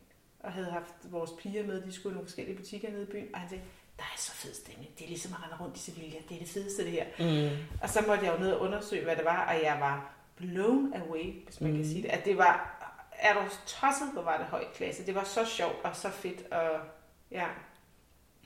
og 0.49 0.55
havde 0.55 0.71
haft 0.71 0.95
vores 1.11 1.31
piger 1.39 1.67
med, 1.67 1.83
de 1.83 1.93
skulle 1.93 2.13
i 2.13 2.15
nogle 2.15 2.27
forskellige 2.27 2.57
butikker 2.57 2.91
nede 2.91 3.03
i 3.03 3.07
byen, 3.07 3.29
og 3.35 3.41
han 3.41 3.49
sagde, 3.49 3.65
der 3.97 4.03
er 4.03 4.19
så 4.19 4.33
fed 4.33 4.55
stemning, 4.55 4.91
det 4.99 5.05
er 5.05 5.09
ligesom 5.09 5.33
at 5.33 5.43
rende 5.43 5.65
rundt 5.65 5.77
i 5.77 5.81
Sevilla, 5.81 6.19
det 6.29 6.35
er 6.35 6.39
det 6.39 6.49
fedeste 6.49 6.85
det 6.85 6.93
her. 6.93 7.07
Mm. 7.19 7.57
Og 7.83 7.89
så 7.89 8.05
måtte 8.07 8.25
jeg 8.25 8.35
jo 8.35 8.39
ned 8.39 8.53
og 8.53 8.61
undersøge, 8.61 9.05
hvad 9.05 9.17
det 9.17 9.25
var, 9.25 9.47
og 9.47 9.63
jeg 9.63 9.77
var 9.81 10.13
blown 10.37 10.95
away, 10.95 11.45
hvis 11.45 11.61
man 11.61 11.71
mm. 11.71 11.77
kan 11.77 11.87
sige 11.87 12.03
det. 12.03 12.09
At 12.09 12.25
det 12.25 12.39
var, 12.39 12.79
er 13.13 13.35
du 13.35 13.41
tosset, 13.67 14.09
hvor 14.13 14.23
var 14.23 14.37
det 14.37 14.47
høj 14.47 14.65
klasse. 14.75 15.07
Det 15.07 15.15
var 15.15 15.25
så 15.25 15.45
sjovt 15.45 15.77
og 15.85 15.97
så 15.97 16.11
fedt, 16.11 16.53
og 16.53 16.71
ja, 17.31 17.47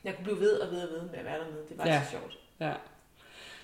jeg 0.04 0.14
kunne 0.14 0.24
blive 0.24 0.40
ved 0.40 0.60
og 0.60 0.70
ved 0.70 0.88
og 0.88 0.94
ved 0.94 1.10
med 1.10 1.18
at 1.18 1.24
være 1.24 1.38
dernede. 1.38 1.64
Det 1.68 1.78
var. 1.78 1.86
Ja. 1.86 2.02
så 2.04 2.10
sjovt. 2.10 2.38
Ja. 2.60 2.72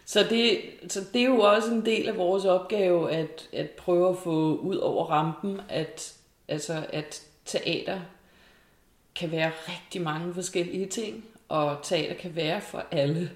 Så 0.05 0.27
det, 0.31 0.61
så 0.89 1.01
det 1.13 1.23
er 1.23 1.27
jo 1.27 1.41
også 1.41 1.71
en 1.71 1.87
del 1.87 2.09
af 2.09 2.17
vores 2.17 2.45
opgave 2.45 3.13
at, 3.13 3.49
at 3.53 3.71
prøve 3.71 4.09
at 4.11 4.17
få 4.17 4.57
ud 4.57 4.77
over 4.77 5.07
rampen, 5.07 5.61
at, 5.69 6.17
altså, 6.49 6.87
at 6.93 7.23
teater 7.45 8.01
kan 9.19 9.33
være 9.33 9.51
rigtig 9.69 10.03
mange 10.03 10.35
forskellige 10.35 10.87
ting, 10.87 11.25
og 11.49 11.77
teater 11.83 12.15
kan 12.15 12.37
være 12.37 12.61
for 12.61 12.85
alle. 12.91 13.31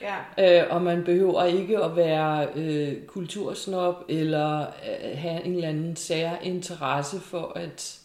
Ja, 0.00 0.16
Øh, 0.38 0.66
og 0.70 0.82
man 0.82 1.04
behøver 1.04 1.44
ikke 1.44 1.78
at 1.78 1.96
være 1.96 2.48
øh, 2.54 3.02
kultursnop 3.06 4.04
eller 4.08 4.60
øh, 4.60 5.18
have 5.18 5.44
en 5.44 5.54
eller 5.54 5.68
anden 5.68 5.96
sær 5.96 6.30
interesse 6.42 7.20
for 7.20 7.52
at, 7.56 7.98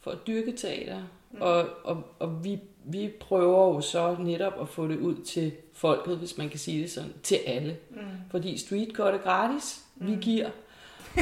for 0.00 0.10
at 0.10 0.18
dyrke 0.26 0.52
teater. 0.52 0.98
Mm. 1.30 1.38
Og, 1.40 1.64
og, 1.84 2.04
og 2.18 2.44
vi, 2.44 2.58
vi 2.84 3.10
prøver 3.20 3.74
jo 3.74 3.80
så 3.80 4.16
netop 4.20 4.52
at 4.60 4.68
få 4.68 4.88
det 4.88 4.98
ud 4.98 5.14
til 5.24 5.52
folket, 5.72 6.16
hvis 6.16 6.38
man 6.38 6.48
kan 6.48 6.58
sige 6.58 6.82
det 6.82 6.90
sådan, 6.90 7.12
til 7.22 7.38
alle. 7.46 7.76
mm. 7.90 7.96
Fordi 8.30 8.58
streetkort 8.58 9.14
er 9.14 9.18
gratis, 9.18 9.80
mm. 9.96 10.06
vi 10.06 10.16
giver. 10.20 10.50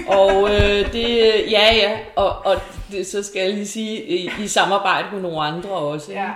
Og 0.08 0.50
øh, 0.50 0.92
det, 0.92 1.06
ja 1.50 1.74
ja, 1.74 1.98
og, 2.16 2.46
og 2.46 2.56
det, 2.90 3.06
så 3.06 3.22
skal 3.22 3.42
jeg 3.42 3.54
lige 3.54 3.66
sige, 3.66 4.04
i, 4.04 4.30
i 4.40 4.46
samarbejde 4.46 5.08
med 5.12 5.20
nogle 5.20 5.40
andre 5.40 5.70
også. 5.70 6.12
ja. 6.12 6.30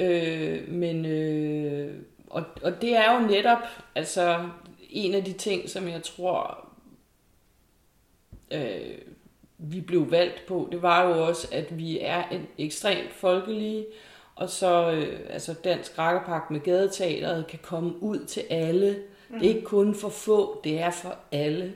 Øh, 0.00 0.68
men, 0.68 1.06
øh, 1.06 1.94
og, 2.26 2.44
og 2.62 2.82
det 2.82 2.96
er 2.96 3.14
jo 3.14 3.26
netop 3.26 3.58
altså, 3.94 4.48
en 4.90 5.14
af 5.14 5.24
de 5.24 5.32
ting, 5.32 5.70
som 5.70 5.88
jeg 5.88 6.02
tror, 6.02 6.68
øh, 8.50 8.98
vi 9.58 9.80
blev 9.80 10.10
valgt 10.10 10.46
på, 10.46 10.68
det 10.72 10.82
var 10.82 11.04
jo 11.08 11.26
også, 11.26 11.48
at 11.52 11.78
vi 11.78 11.98
er 12.00 12.28
en 12.28 12.46
ekstremt 12.58 13.12
folkelige, 13.12 13.86
og 14.34 14.48
så 14.48 14.90
øh, 14.90 15.20
altså 15.30 15.54
Dansk 15.64 15.98
Rakkerpark 15.98 16.50
med 16.50 16.60
gadeteateret 16.60 17.46
kan 17.46 17.58
komme 17.62 18.02
ud 18.02 18.24
til 18.24 18.42
alle. 18.50 19.02
Mm. 19.28 19.38
Det 19.38 19.50
er 19.50 19.54
ikke 19.54 19.66
kun 19.66 19.94
for 19.94 20.08
få, 20.08 20.60
det 20.64 20.80
er 20.80 20.90
for 20.90 21.16
alle. 21.32 21.72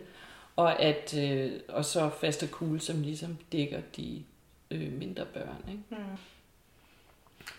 Og, 0.57 0.81
at, 0.81 1.19
øh, 1.19 1.53
og 1.69 1.85
så 1.85 2.11
fast 2.21 2.43
og 2.43 2.49
cool, 2.49 2.81
som 2.81 3.03
ligesom 3.03 3.39
dækker 3.53 3.81
de 3.97 4.25
øh, 4.71 4.93
mindre 4.93 5.27
børn. 5.35 5.65
Ikke? 5.69 5.83
Mm. 5.91 6.19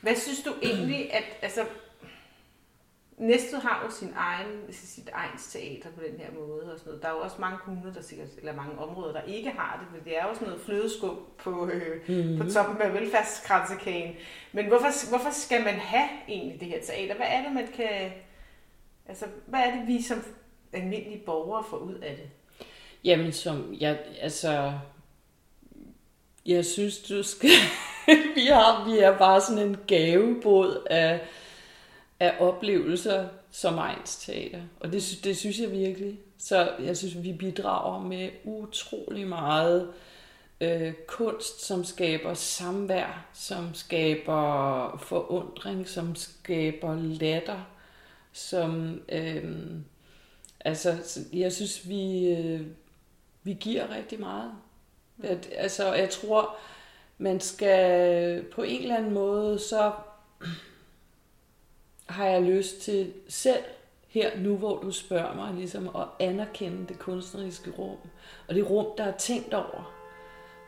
Hvad 0.02 0.16
synes 0.16 0.44
du 0.44 0.54
egentlig, 0.62 1.14
at 1.14 1.24
altså, 1.42 1.66
Næstved 3.18 3.60
har 3.60 3.84
jo 3.86 3.92
sin 3.92 4.14
egen, 4.16 4.74
sit 4.74 5.10
egen 5.14 5.38
teater 5.38 5.90
på 5.90 6.02
den 6.08 6.20
her 6.20 6.32
måde 6.32 6.74
og 6.74 6.80
sådan 6.80 6.90
noget. 6.90 7.02
Der 7.02 7.08
er 7.08 7.14
jo 7.14 7.20
også 7.20 7.36
mange 7.40 7.58
kommuner, 7.58 7.94
der 7.94 8.02
sikkert, 8.02 8.28
eller 8.38 8.56
mange 8.56 8.78
områder, 8.78 9.14
der 9.14 9.22
ikke 9.22 9.50
har 9.50 9.80
det, 9.80 9.92
men 9.94 10.04
det 10.04 10.20
er 10.20 10.28
jo 10.28 10.34
sådan 10.34 10.48
noget 10.48 10.62
flødeskum 10.62 11.20
på, 11.38 11.70
øh, 11.70 12.02
mm-hmm. 12.08 12.38
på 12.38 12.54
toppen 12.54 12.82
af 12.82 12.94
velfærdskransekage. 12.94 14.18
Men 14.52 14.68
hvorfor, 14.68 15.10
hvorfor 15.10 15.32
skal 15.32 15.64
man 15.64 15.74
have 15.74 16.10
egentlig 16.28 16.60
det 16.60 16.68
her 16.68 16.82
teater? 16.82 17.16
Hvad 17.16 17.28
er 17.30 17.44
det, 17.44 17.52
man 17.52 17.68
kan... 17.68 18.12
Altså, 19.06 19.26
hvad 19.46 19.60
er 19.60 19.76
det, 19.76 19.88
vi 19.88 20.02
som 20.02 20.24
almindelige 20.74 21.24
borgere 21.26 21.64
får 21.70 21.78
ud 21.78 21.96
af 21.96 22.16
det? 22.16 22.30
Jamen, 23.04 23.32
som 23.32 23.76
jeg, 23.80 24.00
altså, 24.22 24.74
jeg 26.46 26.66
synes, 26.66 27.00
du 27.00 27.24
skal, 27.24 27.50
vi, 28.36 28.46
har, 28.46 28.90
vi 28.90 28.98
er 29.00 29.18
bare 29.18 29.42
sådan 29.42 29.68
en 29.68 29.78
gavebåd 29.88 30.88
af, 30.90 31.22
af 32.20 32.36
oplevelser 32.40 33.28
som 33.52 33.78
Ejns 33.78 34.18
Teater. 34.18 34.62
Og 34.80 34.92
det, 34.92 35.20
det 35.24 35.38
synes 35.38 35.60
jeg 35.60 35.72
virkelig. 35.72 36.20
Så 36.38 36.72
jeg 36.80 36.98
synes, 36.98 37.24
vi 37.24 37.34
bidrager 37.34 38.04
med 38.04 38.30
utrolig 38.44 39.28
meget 39.28 39.94
øh, 40.62 40.94
kunst, 41.08 41.66
som 41.66 41.84
skaber 41.84 42.34
samvær, 42.34 43.26
som 43.34 43.74
skaber 43.74 44.98
forundring, 44.98 45.88
som 45.88 46.16
skaber 46.16 46.96
latter, 46.96 47.70
som... 48.34 49.02
Øh, 49.10 49.44
altså, 50.60 51.20
jeg 51.34 51.54
synes, 51.54 51.90
vi, 51.90 52.28
øh, 52.28 52.62
vi 53.44 53.54
giver 53.54 53.96
rigtig 53.96 54.20
meget. 54.20 54.52
At, 55.24 55.50
altså, 55.56 55.94
jeg 55.94 56.10
tror, 56.10 56.56
man 57.18 57.40
skal 57.40 58.44
på 58.44 58.64
en 58.64 58.82
eller 58.82 58.98
anden 58.98 59.14
måde, 59.14 59.60
så 59.60 59.92
har 62.06 62.26
jeg 62.26 62.42
lyst 62.42 62.82
til 62.82 63.14
selv 63.28 63.64
her 64.08 64.40
nu, 64.40 64.58
hvor 64.58 64.78
du 64.78 64.92
spørger 64.92 65.36
mig, 65.36 65.54
ligesom 65.54 65.88
at 65.96 66.08
anerkende 66.20 66.88
det 66.88 67.00
kunstneriske 67.00 67.72
rum, 67.72 67.98
og 68.48 68.56
det 68.56 68.70
rum, 68.70 68.86
der 68.98 69.04
er 69.04 69.18
tænkt 69.18 69.54
over, 69.54 69.94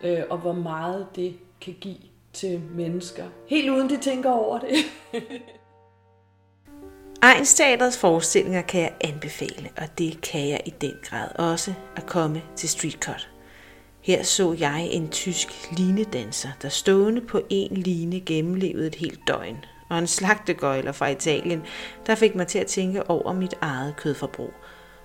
øh, 0.01 0.23
og 0.29 0.37
hvor 0.37 0.53
meget 0.53 1.07
det 1.15 1.39
kan 1.61 1.75
give 1.81 1.97
til 2.33 2.61
mennesker, 2.61 3.25
helt 3.47 3.69
uden 3.69 3.89
de 3.89 3.97
tænker 3.97 4.31
over 4.31 4.59
det. 4.59 4.75
Egnsteatrets 7.25 7.97
forestillinger 7.97 8.61
kan 8.61 8.81
jeg 8.81 8.93
anbefale, 9.01 9.69
og 9.77 9.83
det 9.97 10.21
kan 10.21 10.49
jeg 10.49 10.61
i 10.65 10.73
den 10.81 10.93
grad 11.03 11.27
også 11.35 11.73
at 11.95 12.05
komme 12.05 12.41
til 12.55 12.69
Streetcut. 12.69 13.29
Her 14.01 14.23
så 14.23 14.55
jeg 14.59 14.87
en 14.91 15.09
tysk 15.09 15.47
linedanser, 15.77 16.49
der 16.61 16.69
stående 16.69 17.21
på 17.21 17.41
en 17.49 17.77
line 17.77 18.19
gennemlevede 18.19 18.87
et 18.87 18.95
helt 18.95 19.19
døgn, 19.27 19.65
og 19.89 19.97
en 19.97 20.07
slagtegøjler 20.07 20.91
fra 20.91 21.07
Italien, 21.07 21.63
der 22.07 22.15
fik 22.15 22.35
mig 22.35 22.47
til 22.47 22.59
at 22.59 22.67
tænke 22.67 23.09
over 23.09 23.33
mit 23.33 23.53
eget 23.61 23.95
kødforbrug. 23.97 24.53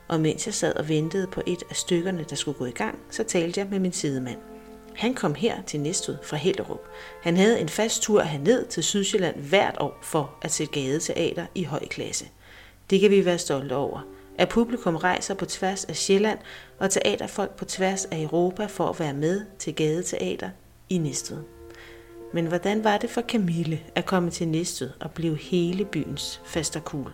Og 0.09 0.21
mens 0.21 0.47
jeg 0.47 0.55
sad 0.55 0.77
og 0.77 0.89
ventede 0.89 1.27
på 1.27 1.43
et 1.47 1.63
af 1.71 1.77
stykkerne, 1.77 2.25
der 2.31 2.37
skulle 2.37 2.59
gå 2.59 2.65
i 2.65 2.71
gang, 2.71 2.99
så 3.11 3.25
talte 3.25 3.61
jeg 3.61 3.69
med 3.71 3.79
min 3.79 3.93
sidemand. 3.93 4.50
Han 4.95 5.15
kom 5.15 5.35
her 5.35 5.63
til 5.63 5.81
Næstved 5.81 6.17
fra 6.23 6.37
Hellerup. 6.37 6.89
Han 7.23 7.37
havde 7.37 7.61
en 7.61 7.69
fast 7.69 8.03
tur 8.03 8.23
herned 8.23 8.67
til 8.67 8.83
Sydsjælland 8.83 9.37
hvert 9.37 9.77
år 9.81 9.99
for 10.03 10.35
at 10.43 10.51
se 10.51 10.67
gadeteater 10.67 11.47
i 11.55 11.65
høj 11.65 11.87
klasse. 11.87 12.27
Det 12.91 13.01
kan 13.01 13.11
vi 13.11 13.25
være 13.25 13.39
stolte 13.39 13.77
over. 13.77 14.01
At 14.39 14.49
publikum 14.49 14.97
rejser 14.97 15.35
på 15.35 15.45
tværs 15.45 15.85
af 15.85 15.97
Sjælland 15.97 16.39
og 16.79 16.91
teaterfolk 16.91 17.57
på 17.57 17.65
tværs 17.65 18.05
af 18.05 18.23
Europa 18.23 18.67
for 18.67 18.89
at 18.89 19.01
være 19.01 19.15
med 19.15 19.41
til 19.59 19.75
gadeteater 19.75 20.51
i 20.89 20.99
Næstved. 20.99 21.39
Men 22.33 22.47
hvordan 22.47 22.85
var 22.85 22.99
det 22.99 23.11
for 23.11 23.21
Camille 23.21 23.81
at 23.95 24.07
komme 24.07 24.31
til 24.31 24.49
Næstved 24.49 24.91
og 25.01 25.11
blive 25.11 25.37
hele 25.37 25.85
byens 25.85 26.41
fasterkugle? 26.45 27.13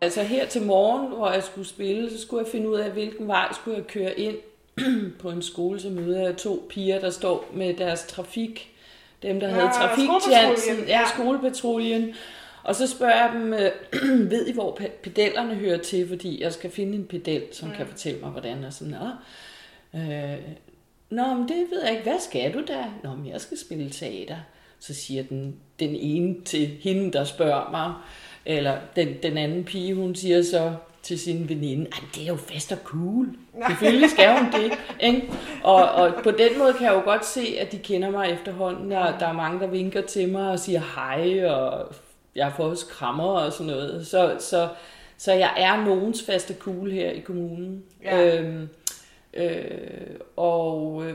Altså 0.00 0.22
her 0.22 0.46
til 0.46 0.62
morgen, 0.62 1.08
hvor 1.08 1.30
jeg 1.30 1.42
skulle 1.42 1.68
spille, 1.68 2.10
så 2.10 2.22
skulle 2.22 2.44
jeg 2.44 2.52
finde 2.52 2.68
ud 2.68 2.76
af, 2.76 2.90
hvilken 2.90 3.28
vej 3.28 3.48
skulle 3.52 3.76
jeg 3.76 3.86
køre 3.86 4.20
ind 4.20 4.36
på 5.20 5.30
en 5.30 5.42
skole, 5.42 5.80
så 5.80 5.88
møder 5.88 6.22
jeg 6.22 6.36
to 6.36 6.66
piger, 6.70 7.00
der 7.00 7.10
står 7.10 7.50
med 7.54 7.74
deres 7.74 8.02
trafik. 8.02 8.70
Dem, 9.22 9.40
der 9.40 9.48
Ja, 9.48 9.54
havde 9.54 9.70
skolepatruljen, 9.72 10.88
ja, 10.88 11.00
skolepatruljen. 11.14 12.14
Og 12.62 12.74
så 12.74 12.86
spørger 12.86 13.14
jeg 13.14 13.30
dem, 13.34 13.52
øh, 13.52 13.70
ved 14.30 14.46
I, 14.46 14.52
hvor 14.52 14.78
pe- 14.80 15.00
pedellerne 15.02 15.54
hører 15.54 15.78
til? 15.78 16.08
Fordi 16.08 16.42
jeg 16.42 16.52
skal 16.52 16.70
finde 16.70 16.94
en 16.94 17.04
pedel, 17.04 17.42
som 17.52 17.68
mm. 17.68 17.74
kan 17.74 17.86
fortælle 17.86 18.20
mig, 18.20 18.30
hvordan. 18.30 18.64
Og 18.64 18.72
sådan, 18.72 18.94
Nå, 19.92 20.00
øh, 20.00 20.38
Nå, 21.10 21.34
men 21.34 21.48
det 21.48 21.66
ved 21.70 21.82
jeg 21.82 21.90
ikke. 21.90 22.02
Hvad 22.02 22.20
skal 22.20 22.54
du 22.54 22.60
da? 22.68 22.84
Nå, 23.04 23.14
men 23.14 23.26
jeg 23.26 23.40
skal 23.40 23.58
spille 23.58 23.90
teater. 23.90 24.36
Så 24.80 24.94
siger 24.94 25.22
den, 25.22 25.56
den 25.80 25.94
ene 25.94 26.40
til 26.44 26.66
hende, 26.80 27.12
der 27.12 27.24
spørger 27.24 27.70
mig, 27.70 27.92
eller 28.46 28.76
den, 28.96 29.08
den 29.22 29.38
anden 29.38 29.64
pige, 29.64 29.94
hun 29.94 30.14
siger 30.14 30.42
så 30.42 30.74
til 31.02 31.18
sin 31.18 31.48
veninde, 31.48 31.86
at 31.86 32.02
det 32.14 32.22
er 32.22 32.26
jo 32.26 32.36
fest 32.36 32.72
og 32.72 32.78
cool. 32.84 33.28
Selvfølgelig 33.68 34.10
skal 34.10 34.38
hun 34.38 34.52
det. 34.52 34.72
Ikke? 35.00 35.32
Og, 35.64 35.90
og 35.90 36.12
på 36.22 36.30
den 36.30 36.58
måde 36.58 36.72
kan 36.72 36.86
jeg 36.86 36.94
jo 36.94 37.00
godt 37.00 37.26
se, 37.26 37.56
at 37.60 37.72
de 37.72 37.78
kender 37.78 38.10
mig 38.10 38.30
efterhånden. 38.30 38.90
Der, 38.90 39.18
der 39.18 39.26
er 39.26 39.32
mange, 39.32 39.60
der 39.60 39.66
vinker 39.66 40.00
til 40.00 40.28
mig 40.28 40.50
og 40.50 40.58
siger 40.58 40.80
hej, 40.94 41.44
og 41.50 41.94
jeg 42.34 42.52
får 42.56 42.64
også 42.64 42.86
krammer 42.86 43.24
og 43.24 43.52
sådan 43.52 43.66
noget. 43.66 44.06
Så, 44.06 44.36
så, 44.38 44.68
så 45.18 45.32
jeg 45.32 45.52
er 45.56 45.84
nogens 45.84 46.22
faste 46.26 46.54
cool 46.54 46.90
her 46.90 47.10
i 47.10 47.20
kommunen. 47.20 47.82
Ja. 48.04 48.38
Øhm, 48.38 48.68
øh, 49.34 49.50
og 50.36 51.02
øh, 51.06 51.14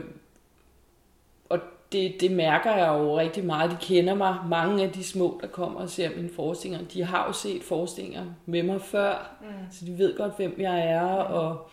det, 1.92 2.20
det 2.20 2.30
mærker 2.30 2.76
jeg 2.76 2.88
jo 2.88 3.18
rigtig 3.18 3.44
meget. 3.44 3.70
De 3.70 3.76
kender 3.80 4.14
mig. 4.14 4.36
Mange 4.48 4.84
af 4.84 4.92
de 4.92 5.04
små, 5.04 5.38
der 5.42 5.48
kommer 5.48 5.80
og 5.80 5.90
ser 5.90 6.16
mine 6.16 6.30
forestillinger, 6.30 6.86
de 6.86 7.04
har 7.04 7.26
jo 7.26 7.32
set 7.32 7.62
forestillinger 7.62 8.24
med 8.46 8.62
mig 8.62 8.80
før. 8.80 9.36
Mm. 9.40 9.46
Så 9.72 9.84
de 9.84 9.98
ved 9.98 10.16
godt, 10.16 10.36
hvem 10.36 10.54
jeg 10.58 10.90
er. 10.90 11.06
Og, 11.06 11.70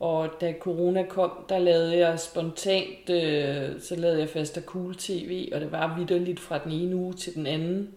og 0.00 0.28
da 0.40 0.54
corona 0.60 1.02
kom, 1.02 1.30
der 1.48 1.58
lavede 1.58 1.98
jeg 1.98 2.20
spontant, 2.20 3.10
øh, 3.10 3.80
så 3.80 3.96
lavede 3.96 4.20
jeg 4.20 4.28
fast 4.28 4.58
cool 4.66 4.94
tv, 4.94 5.48
og 5.54 5.60
det 5.60 5.72
var 5.72 5.96
vidderligt 5.96 6.40
fra 6.40 6.58
den 6.58 6.72
ene 6.72 6.96
uge 6.96 7.12
til 7.12 7.34
den 7.34 7.46
anden 7.46 7.94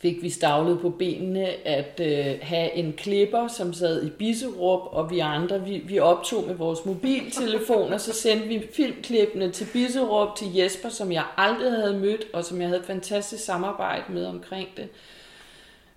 fik 0.00 0.22
vi 0.22 0.30
stavlet 0.30 0.80
på 0.80 0.90
benene 0.90 1.66
at 1.68 2.00
øh, 2.00 2.38
have 2.42 2.72
en 2.72 2.92
klipper, 2.92 3.48
som 3.48 3.72
sad 3.72 4.06
i 4.06 4.10
Bisserup, 4.10 4.80
og 4.92 5.10
vi 5.10 5.18
andre, 5.18 5.64
vi, 5.64 5.78
vi 5.78 5.98
optog 5.98 6.46
med 6.46 6.54
vores 6.54 6.84
mobiltelefoner, 6.84 7.98
så 7.98 8.12
sendte 8.12 8.48
vi 8.48 8.66
filmklippene 8.72 9.50
til 9.50 9.66
Bisserup, 9.72 10.36
til 10.36 10.54
Jesper, 10.54 10.88
som 10.88 11.12
jeg 11.12 11.24
aldrig 11.36 11.72
havde 11.72 11.98
mødt, 11.98 12.24
og 12.32 12.44
som 12.44 12.60
jeg 12.60 12.68
havde 12.68 12.80
et 12.80 12.86
fantastisk 12.86 13.44
samarbejde 13.44 14.12
med 14.12 14.26
omkring 14.26 14.68
det. 14.76 14.88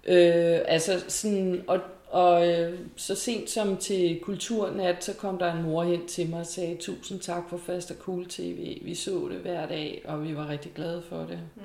Øh, 0.06 0.60
altså 0.66 1.04
sådan, 1.08 1.64
og, 1.68 1.80
og 2.10 2.48
øh, 2.50 2.80
så 2.96 3.16
sent 3.16 3.50
som 3.50 3.78
til 3.78 4.20
Kulturnat, 4.20 5.04
så 5.04 5.14
kom 5.14 5.38
der 5.38 5.54
en 5.54 5.64
mor 5.64 5.84
hen 5.84 6.08
til 6.08 6.30
mig 6.30 6.40
og 6.40 6.46
sagde, 6.46 6.76
tusind 6.76 7.20
tak 7.20 7.44
for 7.50 7.58
Fast 7.58 7.92
og 7.92 7.98
Cool 7.98 8.26
TV. 8.26 8.78
Vi 8.82 8.96
så 8.96 9.28
det 9.32 9.38
hver 9.38 9.68
dag, 9.68 10.02
og 10.06 10.28
vi 10.28 10.36
var 10.36 10.50
rigtig 10.50 10.72
glade 10.76 11.04
for 11.10 11.18
det. 11.18 11.40
Mm. 11.56 11.62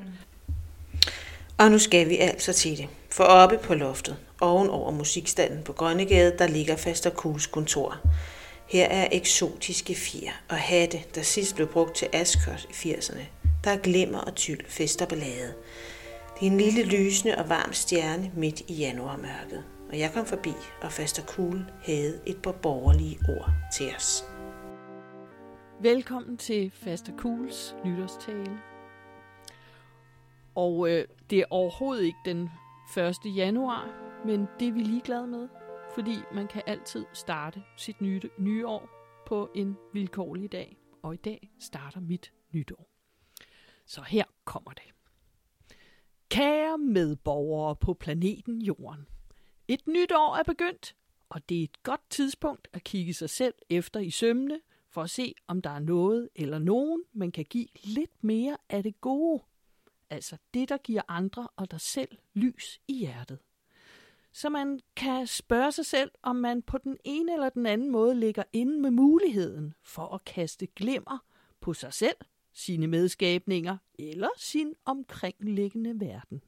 Og 1.59 1.71
nu 1.71 1.79
skal 1.79 2.09
vi 2.09 2.17
altså 2.17 2.53
til 2.53 2.77
det. 2.77 2.89
For 3.13 3.25
oppe 3.25 3.59
på 3.59 3.75
loftet, 3.75 4.17
oven 4.41 4.71
over 4.71 4.91
musikstanden 4.91 5.63
på 5.63 5.73
Grønnegade, 5.73 6.39
der 6.39 6.47
ligger 6.47 6.77
Faster 6.77 7.11
Kuhls 7.11 7.47
kontor. 7.47 7.97
Her 8.69 8.87
er 8.87 9.09
eksotiske 9.13 9.95
fjer 9.95 10.33
og 10.49 10.57
hatte, 10.57 10.99
der 11.15 11.23
sidst 11.23 11.55
blev 11.55 11.67
brugt 11.69 11.97
til 11.97 12.09
Ascot 12.13 12.67
i 12.71 12.93
80'erne. 12.93 13.23
Der 13.65 13.71
er 13.71 13.77
glimmer 13.77 14.19
og 14.19 14.35
tyld, 14.35 14.65
fest 14.69 15.03
og 15.03 15.09
ballade. 15.09 15.55
Det 16.41 16.47
er 16.47 16.51
en 16.51 16.59
lille 16.59 16.83
lysende 16.83 17.39
og 17.39 17.49
varm 17.49 17.73
stjerne 17.73 18.31
midt 18.37 18.63
i 18.69 18.75
januarmørket. 18.75 19.65
Og 19.91 19.99
jeg 19.99 20.13
kom 20.15 20.27
forbi, 20.27 20.53
og 20.83 20.93
Faster 20.93 21.23
Cool 21.23 21.65
havde 21.85 22.21
et 22.27 22.43
par 22.43 22.53
borgerlige 22.53 23.19
ord 23.29 23.51
til 23.77 23.87
os. 23.97 24.25
Velkommen 25.81 26.37
til 26.37 26.73
Faster 26.85 27.13
Cools 27.19 27.75
nytårstale. 27.85 28.76
Og 30.57 30.91
øh, 30.91 31.05
det 31.31 31.39
er 31.39 31.45
overhovedet 31.51 32.05
ikke 32.05 32.19
den 32.25 32.51
1. 32.97 33.37
januar, 33.37 34.13
men 34.27 34.47
det 34.61 34.69
er 34.69 34.73
vi 34.73 34.81
ligeglade 34.81 35.27
med, 35.27 35.49
fordi 35.95 36.15
man 36.35 36.49
kan 36.49 36.63
altid 36.67 37.05
starte 37.13 37.63
sit 37.77 38.01
nye, 38.01 38.21
nye 38.39 38.67
år 38.67 38.89
på 39.27 39.51
en 39.55 39.77
vilkårlig 39.93 40.53
dag. 40.53 40.77
Og 41.03 41.15
i 41.15 41.17
dag 41.17 41.51
starter 41.61 42.01
mit 42.01 42.33
nytår. 42.53 42.89
Så 43.87 44.03
her 44.03 44.25
kommer 44.45 44.71
det. 44.71 44.83
Kære 46.29 46.79
medborgere 46.79 47.77
på 47.77 47.95
planeten 47.95 48.63
Jorden. 48.63 49.07
Et 49.69 49.87
nyt 49.87 50.13
år 50.13 50.37
er 50.37 50.43
begyndt, 50.43 50.97
og 51.29 51.49
det 51.49 51.61
er 51.61 51.65
et 51.65 51.83
godt 51.83 52.11
tidspunkt 52.11 52.69
at 52.73 52.85
kigge 52.85 53.15
sig 53.15 53.31
selv 53.31 53.55
efter 53.71 54.01
i 54.01 54.11
sømne, 54.11 54.61
for 54.91 55.03
at 55.03 55.11
se, 55.11 55.35
om 55.47 55.63
der 55.63 55.71
er 55.71 55.79
noget 55.79 56.29
eller 56.35 56.59
nogen, 56.59 57.03
man 57.13 57.33
kan 57.33 57.45
give 57.45 57.67
lidt 57.85 58.25
mere 58.25 58.57
af 58.69 58.83
det 58.83 59.01
gode 59.01 59.43
altså 60.11 60.37
det, 60.55 60.69
der 60.69 60.77
giver 60.77 61.03
andre 61.09 61.49
og 61.57 61.71
dig 61.71 61.81
selv 61.81 62.19
lys 62.35 62.81
i 62.89 62.99
hjertet. 62.99 63.39
Så 64.33 64.49
man 64.49 64.81
kan 64.97 65.27
spørge 65.27 65.73
sig 65.73 65.87
selv, 65.87 66.11
om 66.23 66.37
man 66.37 66.63
på 66.63 66.79
den 66.79 66.97
ene 67.05 67.33
eller 67.33 67.49
den 67.49 67.67
anden 67.67 67.91
måde 67.91 68.15
ligger 68.15 68.43
inde 68.53 68.81
med 68.81 68.91
muligheden 68.91 69.75
for 69.83 70.15
at 70.15 70.25
kaste 70.25 70.67
glimmer 70.67 71.19
på 71.61 71.75
sig 71.75 71.93
selv, 71.93 72.17
sine 72.53 72.87
medskabninger 72.87 73.77
eller 73.99 74.29
sin 74.39 74.75
omkringliggende 74.85 76.01
verden. 76.01 76.43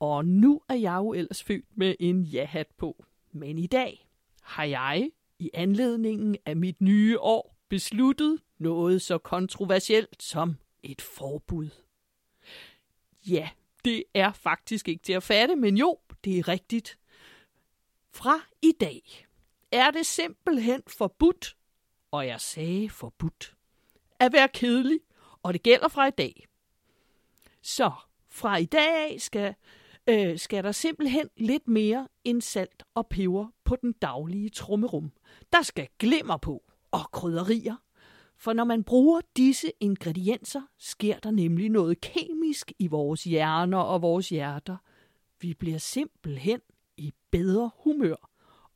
Og 0.00 0.24
nu 0.24 0.62
er 0.68 0.74
jeg 0.74 0.96
jo 0.96 1.12
ellers 1.12 1.42
født 1.42 1.66
med 1.74 1.94
en 2.00 2.22
ja-hat 2.22 2.68
på. 2.76 3.04
Men 3.32 3.58
i 3.58 3.66
dag 3.66 4.08
har 4.42 4.64
jeg, 4.64 5.10
i 5.38 5.50
anledningen 5.54 6.36
af 6.46 6.56
mit 6.56 6.80
nye 6.80 7.20
år, 7.20 7.56
besluttet 7.68 8.38
noget 8.58 9.02
så 9.02 9.18
kontroversielt 9.18 10.22
som 10.22 10.56
et 10.82 11.02
forbud. 11.02 11.68
Ja, 13.26 13.48
det 13.84 14.04
er 14.14 14.32
faktisk 14.32 14.88
ikke 14.88 15.02
til 15.02 15.12
at 15.12 15.22
fatte, 15.22 15.56
men 15.56 15.76
jo, 15.76 15.98
det 16.24 16.38
er 16.38 16.48
rigtigt. 16.48 16.98
Fra 18.12 18.40
i 18.62 18.72
dag 18.80 19.26
er 19.72 19.90
det 19.90 20.06
simpelthen 20.06 20.82
forbudt, 20.86 21.56
og 22.10 22.26
jeg 22.26 22.40
sagde 22.40 22.90
forbudt, 22.90 23.54
at 24.18 24.32
være 24.32 24.48
kedelig, 24.48 25.00
og 25.42 25.52
det 25.52 25.62
gælder 25.62 25.88
fra 25.88 26.06
i 26.06 26.10
dag. 26.10 26.46
Så 27.62 27.92
fra 28.28 28.56
i 28.56 28.64
dag 28.64 28.88
af 28.88 29.16
skal, 29.18 29.54
øh, 30.06 30.38
skal 30.38 30.64
der 30.64 30.72
simpelthen 30.72 31.28
lidt 31.36 31.68
mere 31.68 32.08
end 32.24 32.42
salt 32.42 32.82
og 32.94 33.06
peber 33.06 33.46
på 33.64 33.76
den 33.76 33.92
daglige 33.92 34.50
trummerum. 34.50 35.12
Der 35.52 35.62
skal 35.62 35.88
glimmer 35.98 36.36
på 36.36 36.62
og 36.90 37.10
krydderier 37.12 37.76
for 38.40 38.52
når 38.52 38.64
man 38.64 38.84
bruger 38.84 39.20
disse 39.36 39.72
ingredienser, 39.80 40.62
sker 40.78 41.18
der 41.18 41.30
nemlig 41.30 41.68
noget 41.68 42.00
kemisk 42.00 42.72
i 42.78 42.86
vores 42.86 43.24
hjerner 43.24 43.78
og 43.78 44.02
vores 44.02 44.28
hjerter. 44.28 44.76
Vi 45.40 45.54
bliver 45.54 45.78
simpelthen 45.78 46.60
i 46.96 47.12
bedre 47.30 47.70
humør, 47.76 48.30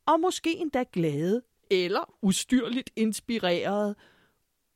og 0.06 0.20
måske 0.20 0.56
endda 0.56 0.84
glade 0.92 1.42
eller 1.70 2.14
ustyrligt 2.22 2.90
inspireret. 2.96 3.96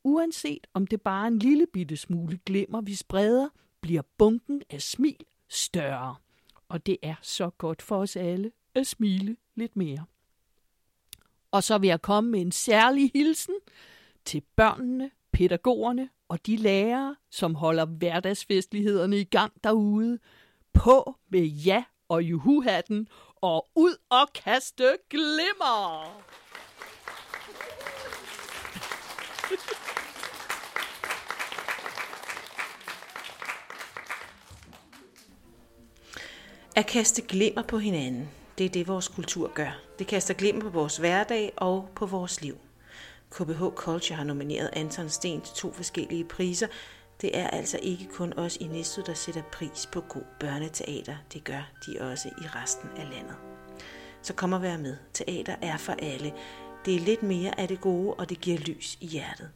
Uanset 0.05 0.66
om 0.74 0.87
det 0.87 1.01
bare 1.01 1.24
er 1.24 1.29
en 1.29 1.38
lille 1.38 1.66
bitte 1.72 1.96
smule 1.96 2.38
glimmer, 2.46 2.81
vi 2.81 2.94
spreder, 2.94 3.48
bliver 3.81 4.03
bunken 4.18 4.62
af 4.70 4.83
smil 4.83 5.24
større. 5.48 6.16
Og 6.68 6.87
det 6.87 6.96
er 7.03 7.14
så 7.22 7.51
godt 7.51 7.83
for 7.83 7.96
os 7.96 8.16
alle 8.16 8.53
at 8.74 8.87
smile 8.87 9.37
lidt 9.55 9.77
mere. 9.77 10.05
Og 11.51 11.62
så 11.62 11.79
vil 11.79 11.88
jeg 11.88 12.03
komme 12.03 12.31
med 12.31 12.40
en 12.40 12.53
særlig 12.53 13.11
hilsen 13.14 13.55
til 14.28 14.42
børnene, 14.56 15.10
pædagogerne 15.32 16.08
og 16.28 16.46
de 16.46 16.56
lærere, 16.56 17.16
som 17.30 17.54
holder 17.54 17.84
hverdagsfestlighederne 17.84 19.20
i 19.20 19.24
gang 19.24 19.52
derude. 19.64 20.18
På 20.72 21.16
med 21.30 21.40
ja 21.40 21.84
og 22.08 22.22
juhu-hatten 22.22 23.08
og 23.36 23.68
ud 23.76 23.96
og 24.10 24.32
kaste 24.34 24.96
glimmer! 25.10 26.04
At 36.76 36.86
kaste 36.86 37.22
glimmer 37.22 37.62
på 37.62 37.78
hinanden, 37.78 38.28
det 38.58 38.66
er 38.66 38.70
det, 38.70 38.88
vores 38.88 39.08
kultur 39.08 39.52
gør. 39.54 39.80
Det 39.98 40.06
kaster 40.06 40.34
glimmer 40.34 40.62
på 40.62 40.68
vores 40.68 40.96
hverdag 40.96 41.52
og 41.56 41.88
på 41.94 42.06
vores 42.06 42.42
liv. 42.42 42.67
KBH 43.30 43.62
Culture 43.74 44.16
har 44.16 44.24
nomineret 44.24 44.70
Anton 44.72 45.08
Sten 45.08 45.40
til 45.40 45.54
to 45.54 45.72
forskellige 45.72 46.24
priser. 46.24 46.66
Det 47.20 47.38
er 47.38 47.48
altså 47.48 47.78
ikke 47.82 48.08
kun 48.12 48.32
os 48.36 48.56
i 48.56 48.66
Næstved, 48.66 49.04
der 49.04 49.14
sætter 49.14 49.42
pris 49.52 49.88
på 49.92 50.00
god 50.00 50.22
børneteater. 50.40 51.16
Det 51.32 51.44
gør 51.44 51.70
de 51.86 52.00
også 52.00 52.28
i 52.28 52.46
resten 52.46 52.88
af 52.96 53.10
landet. 53.10 53.36
Så 54.22 54.34
kom 54.34 54.52
og 54.52 54.62
vær 54.62 54.76
med. 54.76 54.96
Teater 55.14 55.56
er 55.62 55.76
for 55.76 55.92
alle. 55.92 56.32
Det 56.84 56.94
er 56.94 57.00
lidt 57.00 57.22
mere 57.22 57.60
af 57.60 57.68
det 57.68 57.80
gode, 57.80 58.14
og 58.14 58.28
det 58.28 58.40
giver 58.40 58.58
lys 58.58 58.98
i 59.00 59.06
hjertet. 59.06 59.50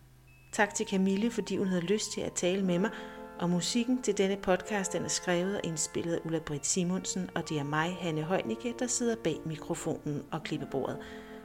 Tak 0.52 0.74
til 0.74 0.86
Camille, 0.86 1.30
fordi 1.30 1.56
hun 1.56 1.66
havde 1.66 1.82
lyst 1.82 2.12
til 2.12 2.20
at 2.20 2.32
tale 2.32 2.64
med 2.64 2.78
mig, 2.78 2.90
og 3.38 3.50
musikken 3.50 4.02
til 4.02 4.18
denne 4.18 4.36
podcast 4.36 4.92
den 4.92 5.04
er 5.04 5.08
skrevet 5.08 5.56
og 5.56 5.60
indspillet 5.64 6.14
af 6.14 6.18
Ulla 6.24 6.38
Britt 6.38 6.66
Simonsen, 6.66 7.30
og 7.34 7.48
det 7.48 7.58
er 7.58 7.64
mig, 7.64 7.96
Hanne 8.00 8.22
Højnicke, 8.22 8.74
der 8.78 8.86
sidder 8.86 9.16
bag 9.24 9.36
mikrofonen 9.46 10.22
og 10.32 10.42
klippebordet. 10.42 10.98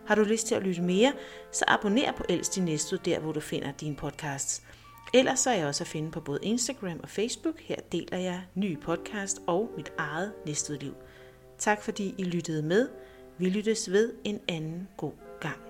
Har 0.08 0.16
du 0.16 0.24
lyst 0.24 0.48
til 0.48 0.56
at 0.56 0.64
lytte 0.64 0.82
mere, 0.82 1.14
så 1.52 1.66
abonner 1.68 2.12
på 2.12 2.24
Elst 2.30 2.58
i 2.58 2.62
Næstved, 2.62 3.00
der 3.00 3.20
hvor 3.20 3.32
du 3.32 3.40
finder 3.40 3.72
dine 3.72 3.96
podcasts. 3.96 4.64
Ellers 5.14 5.40
så 5.40 5.50
er 5.50 5.56
jeg 5.56 5.68
også 5.68 5.84
at 5.84 5.88
finde 5.88 6.12
på 6.12 6.20
både 6.20 6.40
Instagram 6.42 7.00
og 7.04 7.10
Facebook. 7.10 7.60
Her 7.60 7.76
deler 7.92 8.18
jeg 8.18 8.42
nye 8.56 8.78
podcast 8.78 9.40
og 9.48 9.70
mit 9.78 9.92
eget 9.98 10.34
Næstved 10.46 10.80
liv. 10.80 10.94
Tak 11.58 11.82
fordi 11.82 12.16
I 12.18 12.24
lyttede 12.24 12.64
med. 12.64 12.90
Vi 13.38 13.50
lyttes 13.50 13.92
ved 13.92 14.14
en 14.24 14.40
anden 14.48 14.88
god 14.98 15.14
gang. 15.42 15.67